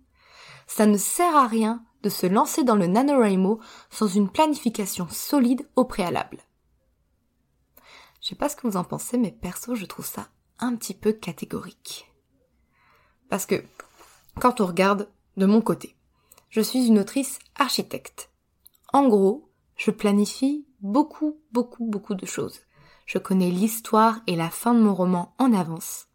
Ça 0.67 0.86
ne 0.86 0.98
sert 0.98 1.36
à 1.36 1.48
rien 1.48 1.84
de 2.03 2.10
se 2.10 2.25
lancer 2.25 2.63
dans 2.63 2.75
le 2.75 2.88
NaNoWriMo 2.88 3.60
sans 3.89 4.08
une 4.08 4.29
planification 4.29 5.08
solide 5.10 5.67
au 5.75 5.86
préalable. 5.86 6.39
Je 8.22 8.29
sais 8.29 8.36
pas 8.36 8.50
ce 8.50 8.55
que 8.55 8.67
vous 8.67 8.77
en 8.77 8.84
pensez, 8.84 9.17
mais 9.17 9.31
perso, 9.31 9.75
je 9.75 9.86
trouve 9.86 10.05
ça 10.05 10.27
un 10.60 10.75
petit 10.75 10.93
peu 10.93 11.13
catégorique. 11.13 12.12
Parce 13.29 13.46
que, 13.46 13.63
quand 14.39 14.62
on 14.62 14.65
regarde 14.65 15.10
de 15.38 15.46
mon 15.46 15.62
côté, 15.62 15.96
je 16.50 16.62
suis 16.62 16.88
une 16.88 17.00
autrice 17.00 17.39
architecte. 17.55 18.31
En 18.91 19.08
gros, 19.08 19.50
je 19.75 19.91
planifie 19.91 20.65
beaucoup, 20.81 21.39
beaucoup, 21.51 21.86
beaucoup 21.86 22.15
de 22.15 22.25
choses. 22.25 22.62
Je 23.05 23.17
connais 23.17 23.50
l'histoire 23.50 24.19
et 24.27 24.36
la 24.36 24.50
fin 24.50 24.74
de 24.74 24.81
mon 24.81 24.93
roman 24.93 25.33
en 25.39 25.53
avance, 25.53 26.07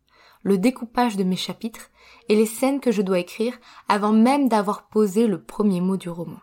le 0.43 0.59
découpage 0.59 1.17
de 1.17 1.25
mes 1.25 1.37
chapitres 1.37 1.91
et 2.29 2.37
les 2.37 2.47
scènes 2.47 2.81
que 2.81 2.93
je 2.93 3.03
dois 3.03 3.19
écrire 3.19 3.59
avant 3.89 4.13
même 4.13 4.49
d'avoir 4.49 4.89
posé 4.89 5.27
le 5.27 5.43
premier 5.43 5.81
mot 5.81 5.97
du 5.97 6.09
roman. 6.09 6.41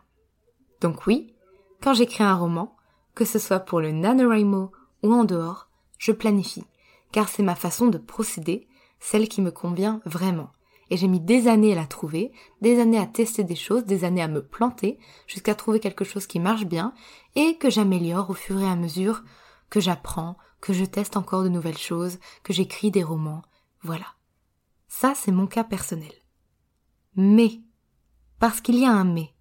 Donc 0.82 1.06
oui, 1.08 1.34
quand 1.82 1.94
j'écris 1.94 2.24
un 2.24 2.36
roman, 2.36 2.76
que 3.16 3.26
ce 3.26 3.40
soit 3.40 3.60
pour 3.60 3.80
le 3.80 3.92
NaNoWriMo 3.92 4.72
ou 5.04 5.14
en 5.14 5.24
dehors, 5.24 5.70
je 5.98 6.12
planifie, 6.12 6.66
car 7.12 7.30
c'est 7.30 7.44
ma 7.44 7.56
façon 7.56 7.88
de 7.88 7.98
procéder, 7.98 8.68
celle 9.00 9.28
qui 9.28 9.42
me 9.42 9.52
convient 9.52 10.02
vraiment. 10.06 10.50
Et 10.92 10.98
j'ai 10.98 11.08
mis 11.08 11.22
des 11.22 11.48
années 11.48 11.72
à 11.72 11.76
la 11.76 11.88
trouver, 11.88 12.34
des 12.60 12.80
années 12.80 13.00
à 13.00 13.08
tester 13.08 13.46
des 13.46 13.56
choses, 13.56 13.86
des 13.86 14.04
années 14.04 14.22
à 14.22 14.28
me 14.28 14.46
planter, 14.46 15.00
jusqu'à 15.26 15.56
trouver 15.56 15.80
quelque 15.80 16.04
chose 16.04 16.28
qui 16.28 16.40
marche 16.40 16.66
bien, 16.66 16.94
et 17.36 17.58
que 17.58 17.70
j'améliore 17.70 18.30
au 18.30 18.34
fur 18.34 18.60
et 18.60 18.68
à 18.68 18.76
mesure 18.76 19.24
que 19.70 19.80
j'apprends, 19.80 20.38
que 20.60 20.74
je 20.74 20.84
teste 20.84 21.16
encore 21.16 21.44
de 21.44 21.50
nouvelles 21.50 21.78
choses, 21.78 22.20
que 22.44 22.52
j'écris 22.52 22.92
des 22.92 23.04
romans. 23.04 23.42
Voilà. 23.84 24.06
Ça, 24.90 25.14
c'est 25.16 25.32
mon 25.32 25.48
cas 25.48 25.64
personnel. 25.64 26.12
Mais, 27.16 27.62
parce 28.38 28.60
qu'il 28.60 28.78
y 28.78 28.86
a 28.86 28.92
un 28.92 29.06
mais, 29.06 29.34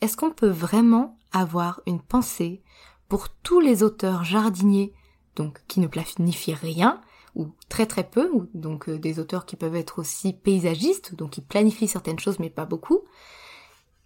est-ce 0.00 0.16
qu'on 0.16 0.30
peut 0.30 0.48
vraiment 0.48 1.18
avoir 1.32 1.80
une 1.86 2.00
pensée 2.00 2.62
pour 3.08 3.28
tous 3.28 3.58
les 3.58 3.82
auteurs 3.82 4.22
jardiniers, 4.22 4.94
donc 5.34 5.60
qui 5.66 5.80
ne 5.80 5.88
planifient 5.88 6.54
rien, 6.54 7.00
ou 7.36 7.52
très 7.68 7.86
très 7.86 8.02
peu, 8.02 8.30
ou 8.32 8.48
donc 8.54 8.88
euh, 8.88 8.98
des 8.98 9.20
auteurs 9.20 9.46
qui 9.46 9.56
peuvent 9.56 9.76
être 9.76 10.00
aussi 10.00 10.32
paysagistes, 10.32 11.14
donc 11.14 11.32
qui 11.32 11.42
planifient 11.42 11.86
certaines 11.86 12.18
choses 12.18 12.40
mais 12.40 12.50
pas 12.50 12.64
beaucoup, 12.64 13.02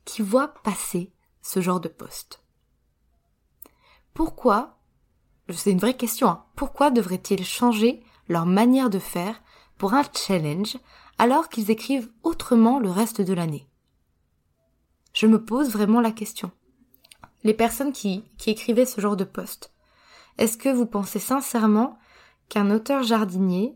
qui 0.05 0.21
voient 0.21 0.53
passer 0.65 1.13
ce 1.41 1.61
genre 1.61 1.81
de 1.81 1.89
poste. 1.89 2.43
Pourquoi, 4.13 4.79
c'est 5.49 5.71
une 5.71 5.79
vraie 5.79 5.97
question, 5.97 6.29
hein, 6.29 6.45
pourquoi 6.57 6.91
devraient-ils 6.91 7.45
changer 7.45 8.03
leur 8.29 8.47
manière 8.47 8.91
de 8.91 8.99
faire 8.99 9.41
pour 9.79 9.95
un 9.95 10.03
challenge 10.13 10.77
alors 11.17 11.49
qu'ils 11.49 11.71
écrivent 11.71 12.11
autrement 12.25 12.81
le 12.81 12.91
reste 12.91 13.21
de 13.21 13.33
l'année? 13.33 13.69
Je 15.13 15.27
me 15.27 15.43
pose 15.43 15.71
vraiment 15.71 16.01
la 16.01 16.13
question. 16.13 16.51
Les 17.45 17.55
personnes 17.55 17.93
qui, 17.93 18.25
qui 18.39 18.51
écrivaient 18.51 18.87
ce 18.87 19.01
genre 19.01 19.17
de 19.17 19.25
poste, 19.25 19.73
est-ce 20.37 20.59
que 20.59 20.69
vous 20.69 20.87
pensez 20.87 21.21
sincèrement 21.21 21.99
qu'un 22.51 22.71
auteur 22.71 23.03
jardinier, 23.03 23.75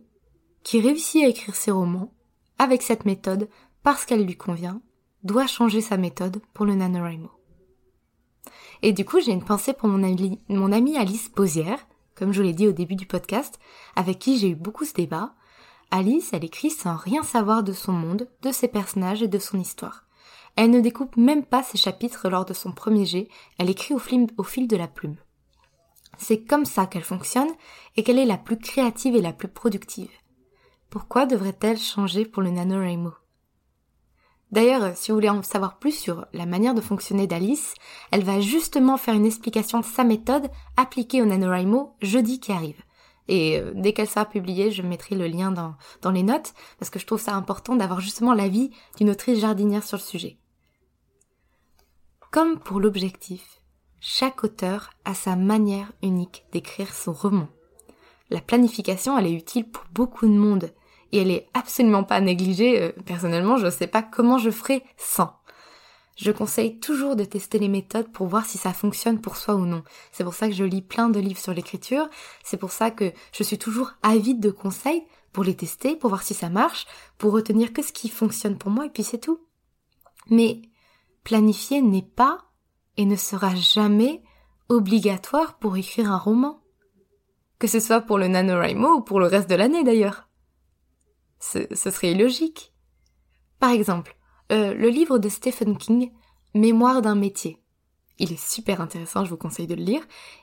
qui 0.64 0.81
réussit 0.81 1.25
à 1.25 1.28
écrire 1.28 1.54
ses 1.54 1.71
romans, 1.71 2.12
avec 2.59 2.83
cette 2.83 3.07
méthode, 3.07 3.49
parce 3.83 4.04
qu'elle 4.04 4.26
lui 4.26 4.37
convient, 4.37 4.83
doit 5.23 5.47
changer 5.47 5.81
sa 5.81 5.97
méthode 5.97 6.43
pour 6.52 6.66
le 6.66 6.75
NaNoWriMo. 6.75 7.31
Et 8.83 8.93
du 8.93 9.04
coup, 9.04 9.21
j'ai 9.21 9.33
une 9.33 9.45
pensée 9.45 9.73
pour 9.73 9.88
mon 9.88 10.02
ami, 10.02 10.40
mon 10.49 10.73
amie 10.73 10.99
Alice 10.99 11.28
Posière, 11.28 11.87
comme 12.14 12.33
je 12.33 12.43
l'ai 12.43 12.52
dit 12.52 12.69
au 12.69 12.73
début 12.73 12.97
du 12.97 13.07
podcast, 13.07 13.59
avec 13.97 14.19
qui 14.19 14.38
j'ai 14.38 14.50
eu 14.50 14.54
beaucoup 14.54 14.85
ce 14.85 14.93
débat. 14.93 15.35
Alice, 15.90 16.31
elle 16.33 16.45
écrit 16.45 16.71
sans 16.71 16.97
rien 16.97 17.23
savoir 17.23 17.62
de 17.62 17.73
son 17.73 17.93
monde, 17.93 18.28
de 18.43 18.52
ses 18.52 18.69
personnages 18.69 19.23
et 19.23 19.28
de 19.28 19.38
son 19.38 19.59
histoire. 19.59 20.04
Elle 20.57 20.71
ne 20.71 20.81
découpe 20.81 21.16
même 21.16 21.45
pas 21.45 21.62
ses 21.62 21.78
chapitres 21.78 22.28
lors 22.28 22.45
de 22.45 22.54
son 22.54 22.73
premier 22.73 23.07
jet, 23.07 23.28
elle 23.59 23.71
écrit 23.71 23.95
au, 23.95 24.00
au 24.37 24.43
fil 24.43 24.69
de 24.69 24.76
la 24.76 24.88
plume. 24.88 25.16
C'est 26.18 26.44
comme 26.44 26.64
ça 26.64 26.87
qu'elle 26.87 27.04
fonctionne 27.04 27.50
et 27.97 28.02
qu'elle 28.02 28.18
est 28.18 28.25
la 28.25 28.38
plus 28.38 28.59
créative 28.59 29.16
et 29.16 29.23
la 29.23 29.33
plus 29.33 29.49
productive. 29.49 30.11
Pourquoi 30.90 31.26
devrait-elle 31.26 31.78
changer 31.78 32.25
pour 32.25 32.42
le 32.42 32.50
NaNoWriMo? 32.50 33.12
D'ailleurs, 34.52 34.97
si 34.97 35.11
vous 35.11 35.16
voulez 35.16 35.30
en 35.30 35.42
savoir 35.42 35.78
plus 35.78 35.90
sur 35.90 36.26
la 36.33 36.47
manière 36.47 36.75
de 36.75 36.80
fonctionner 36.80 37.26
d'Alice, 37.26 37.75
elle 38.12 38.23
va 38.23 38.40
justement 38.40 38.97
faire 38.97 39.14
une 39.14 39.26
explication 39.26 39.80
de 39.80 39.85
sa 39.85 40.04
méthode 40.04 40.49
appliquée 40.76 41.23
au 41.23 41.26
NaNoWriMo 41.26 41.97
jeudi 42.00 42.38
qui 42.38 42.52
arrive. 42.52 42.80
Et 43.26 43.59
euh, 43.59 43.73
dès 43.75 43.92
qu'elle 43.92 44.09
sera 44.09 44.26
publiée, 44.26 44.71
je 44.71 44.83
mettrai 44.83 45.16
le 45.16 45.26
lien 45.26 45.50
dans, 45.50 45.75
dans 46.02 46.11
les 46.11 46.23
notes, 46.23 46.54
parce 46.78 46.90
que 46.90 46.99
je 46.99 47.06
trouve 47.06 47.21
ça 47.21 47.35
important 47.35 47.75
d'avoir 47.75 48.00
justement 48.00 48.35
l'avis 48.35 48.71
d'une 48.97 49.11
autrice 49.11 49.40
jardinière 49.40 49.83
sur 49.83 49.97
le 49.97 50.02
sujet. 50.02 50.38
Comme 52.30 52.61
pour 52.61 52.80
l'objectif, 52.80 53.62
chaque 54.07 54.45
auteur 54.45 54.91
a 55.07 55.15
sa 55.15 55.35
manière 55.35 55.91
unique 56.03 56.45
d'écrire 56.53 56.93
son 56.93 57.15
roman. 57.15 57.49
La 58.29 58.43
planification, 58.43 59.17
elle 59.17 59.29
est 59.29 59.33
utile 59.33 59.67
pour 59.67 59.83
beaucoup 59.95 60.27
de 60.27 60.33
monde 60.33 60.71
et 61.11 61.23
elle 61.23 61.31
est 61.31 61.49
absolument 61.55 62.05
pas 62.05 62.21
négligée. 62.21 62.83
Euh, 62.83 62.93
personnellement, 63.07 63.57
je 63.57 63.65
ne 63.65 63.71
sais 63.71 63.87
pas 63.87 64.03
comment 64.03 64.37
je 64.37 64.51
ferai 64.51 64.85
sans. 64.99 65.35
Je 66.19 66.31
conseille 66.33 66.81
toujours 66.81 67.17
de 67.17 67.25
tester 67.25 67.59
les 67.59 67.69
méthodes 67.69 68.13
pour 68.13 68.27
voir 68.27 68.45
si 68.45 68.59
ça 68.59 68.75
fonctionne 68.75 69.23
pour 69.23 69.39
soi 69.39 69.55
ou 69.55 69.65
non. 69.65 69.83
C'est 70.13 70.23
pour 70.23 70.35
ça 70.35 70.49
que 70.49 70.55
je 70.55 70.65
lis 70.65 70.83
plein 70.83 71.09
de 71.09 71.19
livres 71.19 71.41
sur 71.41 71.55
l'écriture. 71.55 72.07
C'est 72.45 72.59
pour 72.59 72.73
ça 72.73 72.91
que 72.91 73.11
je 73.33 73.43
suis 73.43 73.59
toujours 73.59 73.93
avide 74.03 74.39
de 74.39 74.51
conseils 74.51 75.07
pour 75.33 75.45
les 75.45 75.57
tester, 75.57 75.97
pour 75.97 76.11
voir 76.11 76.23
si 76.23 76.35
ça 76.35 76.51
marche, 76.51 76.87
pour 77.17 77.33
retenir 77.33 77.73
que 77.73 77.81
ce 77.81 77.93
qui 77.93 78.11
fonctionne 78.11 78.59
pour 78.59 78.71
moi 78.71 78.85
et 78.85 78.91
puis 78.91 79.03
c'est 79.03 79.17
tout. 79.17 79.41
Mais 80.29 80.61
planifier 81.25 81.81
n'est 81.81 82.03
pas 82.03 82.45
et 82.97 83.05
ne 83.05 83.17
sera 83.17 83.55
jamais 83.55 84.23
obligatoire 84.69 85.59
pour 85.59 85.77
écrire 85.77 86.11
un 86.11 86.19
roman. 86.19 86.61
Que 87.59 87.67
ce 87.67 87.81
soit 87.81 88.01
pour 88.01 88.19
le 88.19 88.29
NaNoWriMo 88.29 88.97
ou 88.97 89.01
pour 89.03 89.21
le 89.21 89.27
reste 89.27 89.49
de 89.49 89.55
l'année 89.55 89.85
d'ailleurs. 89.85 90.29
Ce, 91.41 91.75
serait 91.75 92.13
illogique. 92.13 92.73
Par 93.59 93.71
exemple, 93.71 94.17
euh, 94.53 94.75
le 94.75 94.89
livre 94.89 95.19
de 95.19 95.29
Stephen 95.29 95.77
King, 95.77 96.13
Mémoire 96.55 97.03
d'un 97.03 97.17
métier. 97.17 97.61
Il 98.19 98.33
est 98.33 98.41
super 98.41 98.81
intéressant, 98.81 99.25
je 99.25 99.31
vous 99.31 99.37
conseille 99.37 99.67
de 99.67 99.75
le 99.75 99.83
lire. 99.83 100.03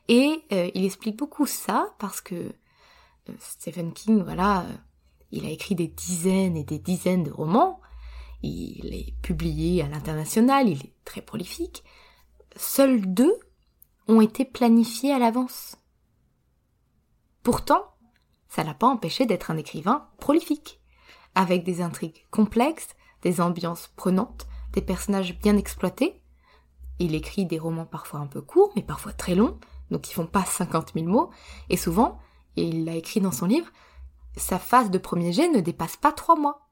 Et 0.09 0.41
euh, 0.51 0.69
il 0.75 0.83
explique 0.83 1.15
beaucoup 1.15 1.45
ça 1.45 1.95
parce 1.99 2.19
que 2.19 2.35
euh, 2.35 3.33
Stephen 3.39 3.93
King, 3.93 4.21
voilà, 4.23 4.65
il 5.31 5.45
a 5.45 5.49
écrit 5.49 5.75
des 5.75 5.87
dizaines 5.87 6.57
et 6.57 6.65
des 6.65 6.79
dizaines 6.79 7.23
de 7.23 7.31
romans. 7.31 7.79
Il 8.43 8.93
est 8.93 9.13
publié 9.21 9.83
à 9.83 9.87
l'international, 9.87 10.67
il 10.67 10.79
est 10.81 10.93
très 11.05 11.21
prolifique 11.21 11.83
seuls 12.55 13.01
deux 13.01 13.35
ont 14.07 14.21
été 14.21 14.45
planifiés 14.45 15.13
à 15.13 15.19
l'avance. 15.19 15.77
Pourtant, 17.43 17.83
ça 18.47 18.63
l'a 18.63 18.73
pas 18.73 18.87
empêché 18.87 19.25
d'être 19.25 19.51
un 19.51 19.57
écrivain 19.57 20.09
prolifique, 20.19 20.81
avec 21.35 21.63
des 21.63 21.81
intrigues 21.81 22.25
complexes, 22.29 22.89
des 23.21 23.41
ambiances 23.41 23.87
prenantes, 23.95 24.47
des 24.73 24.81
personnages 24.81 25.39
bien 25.39 25.57
exploités. 25.57 26.21
Il 26.99 27.15
écrit 27.15 27.45
des 27.45 27.59
romans 27.59 27.85
parfois 27.85 28.19
un 28.19 28.27
peu 28.27 28.41
courts, 28.41 28.71
mais 28.75 28.83
parfois 28.83 29.13
très 29.13 29.35
longs, 29.35 29.59
donc 29.89 30.09
ils 30.09 30.13
font 30.13 30.27
pas 30.27 30.45
50 30.45 30.93
000 30.93 31.07
mots, 31.07 31.31
et 31.69 31.77
souvent, 31.77 32.19
et 32.57 32.63
il 32.63 32.85
l'a 32.85 32.95
écrit 32.95 33.21
dans 33.21 33.31
son 33.31 33.45
livre, 33.45 33.71
sa 34.37 34.59
phase 34.59 34.91
de 34.91 34.97
premier 34.97 35.33
jet 35.33 35.49
ne 35.49 35.61
dépasse 35.61 35.97
pas 35.97 36.11
trois 36.11 36.35
mois. 36.35 36.69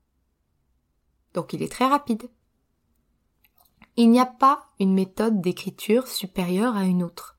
Donc 1.33 1.53
il 1.53 1.61
est 1.61 1.71
très 1.71 1.87
rapide. 1.87 2.29
Il 4.01 4.11
n'y 4.11 4.21
a 4.21 4.25
pas 4.25 4.63
une 4.79 4.93
méthode 4.93 5.41
d'écriture 5.41 6.07
supérieure 6.07 6.77
à 6.77 6.85
une 6.85 7.03
autre. 7.03 7.35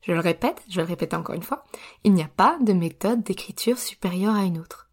Je 0.00 0.12
le 0.12 0.20
répète, 0.20 0.62
je 0.68 0.80
le 0.80 0.86
répète 0.86 1.12
encore 1.12 1.34
une 1.34 1.42
fois, 1.42 1.64
il 2.04 2.14
n'y 2.14 2.22
a 2.22 2.28
pas 2.28 2.56
de 2.60 2.72
méthode 2.72 3.24
d'écriture 3.24 3.80
supérieure 3.80 4.36
à 4.36 4.44
une 4.44 4.60
autre. 4.60 4.90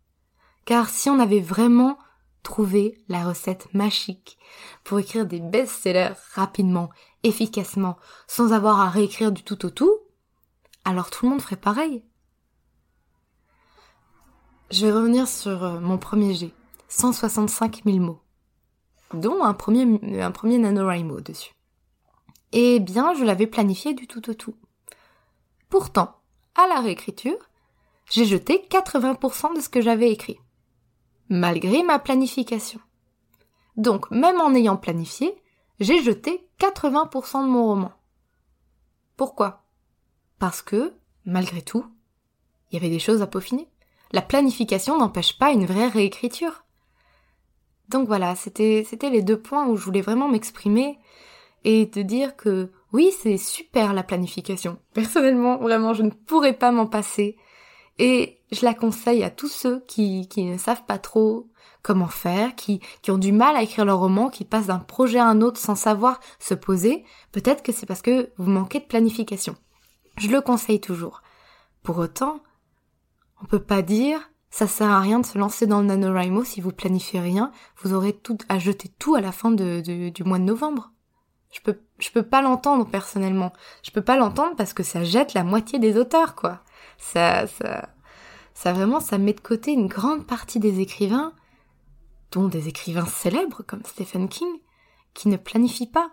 Car 0.65 0.89
si 0.89 1.11
on 1.11 1.19
avait 1.19 1.41
vraiment 1.41 1.99
trouvé 2.41 2.97
la 3.07 3.23
recette 3.23 3.71
magique 3.75 4.39
pour 4.83 4.97
écrire 4.97 5.27
des 5.27 5.39
best-sellers 5.39 6.15
rapidement, 6.33 6.89
efficacement, 7.21 7.95
sans 8.25 8.51
avoir 8.51 8.79
à 8.79 8.89
réécrire 8.89 9.31
du 9.31 9.43
tout 9.43 9.63
au 9.63 9.69
tout, 9.69 9.95
alors 10.85 11.11
tout 11.11 11.27
le 11.27 11.33
monde 11.33 11.41
ferait 11.43 11.55
pareil. 11.55 12.03
Je 14.71 14.87
vais 14.87 14.91
revenir 14.91 15.27
sur 15.27 15.63
euh, 15.63 15.79
mon 15.79 15.99
premier 15.99 16.33
G. 16.33 16.51
165 16.87 17.83
000 17.85 17.97
mots. 17.97 18.23
Dont 19.13 19.43
un 19.43 19.53
premier, 19.53 19.83
un 19.83 20.31
NaNoWriMo 20.43 21.21
dessus. 21.21 21.53
Eh 22.51 22.79
bien, 22.79 23.13
je 23.13 23.23
l'avais 23.23 23.47
planifié 23.47 23.93
du 23.93 24.07
tout 24.07 24.29
au 24.29 24.33
tout. 24.33 24.55
Pourtant, 25.69 26.15
à 26.55 26.67
la 26.67 26.79
réécriture, 26.79 27.37
j'ai 28.09 28.25
jeté 28.25 28.65
80% 28.69 29.55
de 29.55 29.61
ce 29.61 29.69
que 29.69 29.81
j'avais 29.81 30.11
écrit. 30.11 30.39
Malgré 31.29 31.83
ma 31.83 31.99
planification. 31.99 32.79
Donc, 33.77 34.09
même 34.11 34.41
en 34.41 34.53
ayant 34.55 34.77
planifié, 34.77 35.35
j'ai 35.79 36.01
jeté 36.03 36.49
80% 36.59 37.43
de 37.43 37.47
mon 37.47 37.65
roman. 37.65 37.91
Pourquoi? 39.15 39.63
Parce 40.39 40.61
que, 40.61 40.93
malgré 41.25 41.61
tout, 41.61 41.85
il 42.69 42.75
y 42.75 42.77
avait 42.77 42.89
des 42.89 42.99
choses 42.99 43.21
à 43.21 43.27
peaufiner. 43.27 43.69
La 44.11 44.21
planification 44.21 44.97
n'empêche 44.97 45.37
pas 45.37 45.51
une 45.51 45.65
vraie 45.65 45.87
réécriture. 45.87 46.65
Donc 47.89 48.08
voilà, 48.08 48.36
c'était 48.36 48.86
les 49.12 49.22
deux 49.22 49.39
points 49.39 49.67
où 49.67 49.75
je 49.75 49.84
voulais 49.84 50.01
vraiment 50.01 50.29
m'exprimer 50.29 51.00
et 51.63 51.89
te 51.89 52.00
dire 52.00 52.36
que 52.36 52.72
oui, 52.93 53.12
c'est 53.19 53.38
super 53.38 53.93
la 53.93 54.03
planification. 54.03 54.79
Personnellement, 54.93 55.58
vraiment, 55.58 55.93
je 55.93 56.03
ne 56.03 56.10
pourrais 56.10 56.53
pas 56.53 56.72
m'en 56.72 56.88
passer. 56.88 57.38
Et 57.98 58.39
je 58.51 58.65
la 58.65 58.74
conseille 58.74 59.24
à 59.24 59.29
tous 59.29 59.50
ceux 59.50 59.81
qui, 59.88 60.27
qui 60.29 60.46
ne 60.46 60.58
savent 60.58 60.86
pas 60.86 60.98
trop 60.98 61.50
comment 61.81 62.08
faire, 62.08 62.55
qui, 62.55 62.79
qui 63.01 63.12
ont 63.12 63.17
du 63.17 63.31
mal 63.31 63.55
à 63.55 63.63
écrire 63.63 63.86
leur 63.86 64.00
roman, 64.00 64.29
qui 64.29 64.46
passent 64.46 64.67
d'un 64.67 64.79
projet 64.79 65.19
à 65.19 65.27
un 65.27 65.41
autre 65.41 65.60
sans 65.60 65.75
savoir 65.75 66.19
se 66.39 66.53
poser. 66.53 67.03
Peut-être 67.31 67.63
que 67.63 67.72
c'est 67.72 67.86
parce 67.86 68.01
que 68.01 68.31
vous 68.38 68.50
manquez 68.50 68.79
de 68.79 68.86
planification. 68.86 69.55
Je 70.17 70.29
le 70.29 70.41
conseille 70.41 70.81
toujours. 70.81 71.22
Pour 71.84 71.98
autant, 71.98 72.41
on 73.41 73.46
peut 73.46 73.62
pas 73.62 73.81
dire 73.81 74.31
ça 74.50 74.68
sert 74.68 74.89
à 74.89 75.00
rien 75.00 75.20
de 75.20 75.25
se 75.25 75.38
lancer 75.38 75.68
dans 75.68 75.82
le 75.82 75.88
NaNoWriMo 75.88 76.44
si 76.44 76.62
vous 76.62 76.72
planifiez 76.72 77.20
rien, 77.20 77.51
vous 77.82 77.94
aurez 77.94 78.13
tout 78.13 78.38
à 78.50 78.60
jeter 78.60 78.89
tout 79.00 79.15
à 79.15 79.22
la 79.22 79.32
fin 79.32 79.51
du 79.51 80.24
mois 80.25 80.39
de 80.39 80.44
novembre. 80.44 80.91
Je 81.51 81.62
peux, 81.62 81.79
je 81.98 82.10
peux 82.12 82.24
pas 82.24 82.41
l'entendre 82.41 82.86
personnellement. 82.86 83.53
Je 83.84 83.91
peux 83.91 84.01
pas 84.01 84.18
l'entendre 84.18 84.56
parce 84.56 84.74
que 84.74 84.84
ça 84.84 85.03
jette 85.03 85.34
la 85.34 85.44
moitié 85.44 85.79
des 85.79 85.98
auteurs, 85.98 86.36
quoi. 86.36 86.62
Ça, 86.98 87.48
ça, 87.48 87.89
ça 88.53 88.74
vraiment, 88.74 89.00
ça 89.00 89.18
met 89.18 89.34
de 89.34 89.39
côté 89.39 89.72
une 89.72 89.88
grande 89.88 90.27
partie 90.27 90.60
des 90.60 90.79
écrivains, 90.79 91.34
dont 92.32 92.48
des 92.48 92.68
écrivains 92.68 93.06
célèbres 93.06 93.63
comme 93.65 93.84
Stephen 93.84 94.29
King, 94.29 94.51
qui 95.13 95.27
ne 95.27 95.38
planifient 95.38 95.89
pas. 95.89 96.12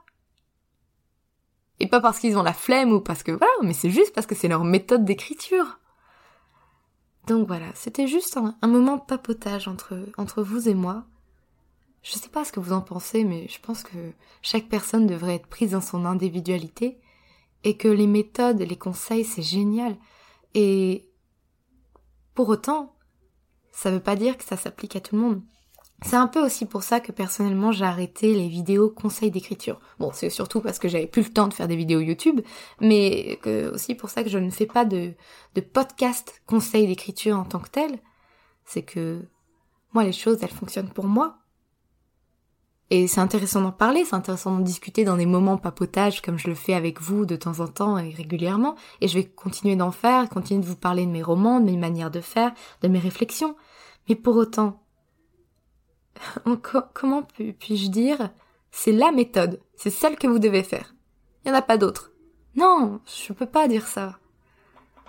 Et 1.81 1.87
pas 1.87 2.01
parce 2.01 2.19
qu'ils 2.19 2.39
ont 2.39 2.43
la 2.43 2.55
flemme 2.55 2.93
ou 2.93 3.01
parce 3.01 3.23
que 3.23 3.33
voilà, 3.33 3.53
mais 3.63 3.75
c'est 3.75 3.91
juste 3.91 4.15
parce 4.15 4.27
que 4.27 4.35
c'est 4.35 4.49
leur 4.49 4.65
méthode 4.65 5.05
d'écriture. 5.05 5.79
Donc 7.27 7.49
voilà, 7.49 7.67
c'était 7.75 8.07
juste 8.07 8.37
un, 8.37 8.69
moment 8.69 8.97
de 8.97 9.03
papotage 9.03 9.67
entre, 9.67 9.99
entre 10.17 10.43
vous 10.43 10.69
et 10.69 10.75
moi. 10.75 11.07
Je 12.03 12.13
sais 12.13 12.29
pas 12.29 12.45
ce 12.45 12.53
que 12.53 12.61
vous 12.61 12.73
en 12.73 12.81
pensez, 12.81 13.25
mais 13.25 13.49
je 13.49 13.59
pense 13.61 13.83
que 13.83 14.13
chaque 14.43 14.69
personne 14.69 15.09
devrait 15.09 15.35
être 15.35 15.49
prise 15.49 15.73
dans 15.73 15.81
son 15.81 16.05
individualité 16.05 17.01
et 17.65 17.77
que 17.77 17.89
les 17.89 18.07
méthodes, 18.07 18.61
les 18.61 18.77
conseils, 18.77 19.25
c'est 19.25 19.43
génial. 19.43 19.97
Et 20.55 21.11
pour 22.35 22.49
autant, 22.49 22.95
ça 23.73 23.91
veut 23.91 24.01
pas 24.01 24.15
dire 24.15 24.37
que 24.39 24.45
ça 24.45 24.57
s'applique 24.57 24.95
à 24.95 25.01
tout 25.01 25.17
le 25.17 25.23
monde. 25.23 25.43
C'est 26.03 26.17
un 26.17 26.27
peu 26.27 26.45
aussi 26.45 26.67
pour 26.67 26.83
ça 26.83 27.01
que 27.01 27.11
personnellement 27.11 27.73
j'ai 27.73 27.85
arrêté 27.85 28.35
les 28.35 28.49
vidéos 28.49 28.91
conseils 28.91 29.31
d'écriture. 29.31 29.81
Bon, 29.99 30.11
c'est 30.13 30.29
surtout 30.29 30.61
parce 30.61 30.79
que 30.79 30.89
j'avais 30.89 31.07
plus 31.07 31.23
le 31.23 31.33
temps 31.33 31.49
de 31.49 31.55
faire 31.55 31.69
des 31.69 31.77
vidéos 31.77 32.01
YouTube, 32.01 32.41
mais 32.81 33.39
aussi 33.73 33.95
pour 33.95 34.11
ça 34.11 34.23
que 34.23 34.29
je 34.29 34.39
ne 34.39 34.51
fais 34.51 34.67
pas 34.67 34.85
de, 34.85 35.15
podcast 35.73 36.43
conseils 36.47 36.87
d'écriture 36.87 37.39
en 37.39 37.45
tant 37.45 37.61
que 37.61 37.71
tel. 37.71 37.99
C'est 38.65 38.83
que 38.83 39.25
moi 39.95 40.05
les 40.05 40.13
choses 40.13 40.39
elles 40.43 40.51
fonctionnent 40.51 40.91
pour 40.91 41.07
moi. 41.07 41.39
Et 42.91 43.09
c'est 43.09 43.21
intéressant 43.21 43.63
d'en 43.63 43.73
parler, 43.73 44.05
c'est 44.05 44.15
intéressant 44.15 44.53
d'en 44.53 44.63
discuter 44.63 45.03
dans 45.03 45.17
des 45.17 45.27
moments 45.27 45.57
papotage 45.57 46.23
comme 46.23 46.39
je 46.39 46.47
le 46.47 46.55
fais 46.55 46.75
avec 46.75 47.01
vous 47.01 47.27
de 47.27 47.35
temps 47.35 47.59
en 47.59 47.67
temps 47.67 47.99
et 47.99 48.11
régulièrement. 48.11 48.77
Et 49.01 49.09
je 49.09 49.15
vais 49.15 49.25
continuer 49.25 49.77
d'en 49.77 49.91
faire, 49.91 50.29
continuer 50.29 50.61
de 50.61 50.67
vous 50.67 50.77
parler 50.77 51.05
de 51.07 51.11
mes 51.11 51.23
romans, 51.23 51.59
de 51.59 51.65
mes 51.65 51.77
manières 51.77 52.13
de 52.13 52.21
faire, 52.21 52.53
de 52.83 52.89
mes 52.89 53.01
réflexions. 53.01 53.57
Mais 54.09 54.15
pour 54.15 54.37
autant, 54.37 54.86
comment 56.93 57.23
puis-je 57.59 57.91
dire? 57.91 58.31
C'est 58.71 58.93
la 58.93 59.11
méthode, 59.11 59.61
c'est 59.75 59.91
celle 59.91 60.17
que 60.17 60.27
vous 60.27 60.39
devez 60.39 60.63
faire. 60.63 60.95
Il 61.45 61.51
n'y 61.51 61.57
en 61.57 61.59
a 61.59 61.63
pas 61.63 61.79
d'autre. 61.79 62.13
Non, 62.57 63.01
je 63.07 63.33
peux 63.33 63.47
pas 63.47 63.69
dire 63.69 63.87
ça. 63.87 64.19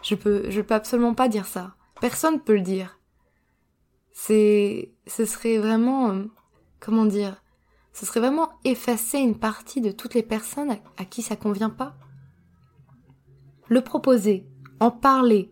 Je 0.03 0.15
peux, 0.15 0.49
je 0.49 0.61
peux 0.61 0.73
absolument 0.73 1.13
pas 1.13 1.27
dire 1.27 1.45
ça. 1.45 1.75
Personne 1.99 2.39
peut 2.39 2.55
le 2.55 2.61
dire. 2.61 2.99
C'est, 4.11 4.91
ce 5.05 5.25
serait 5.25 5.57
vraiment, 5.57 6.11
euh, 6.11 6.25
comment 6.79 7.05
dire, 7.05 7.41
ce 7.93 8.05
serait 8.05 8.19
vraiment 8.19 8.49
effacer 8.63 9.17
une 9.17 9.37
partie 9.37 9.81
de 9.81 9.91
toutes 9.91 10.13
les 10.13 10.23
personnes 10.23 10.77
à, 10.97 11.05
qui 11.05 11.21
ça 11.21 11.35
convient 11.35 11.69
pas. 11.69 11.95
Le 13.69 13.81
proposer, 13.81 14.47
en 14.79 14.91
parler, 14.91 15.51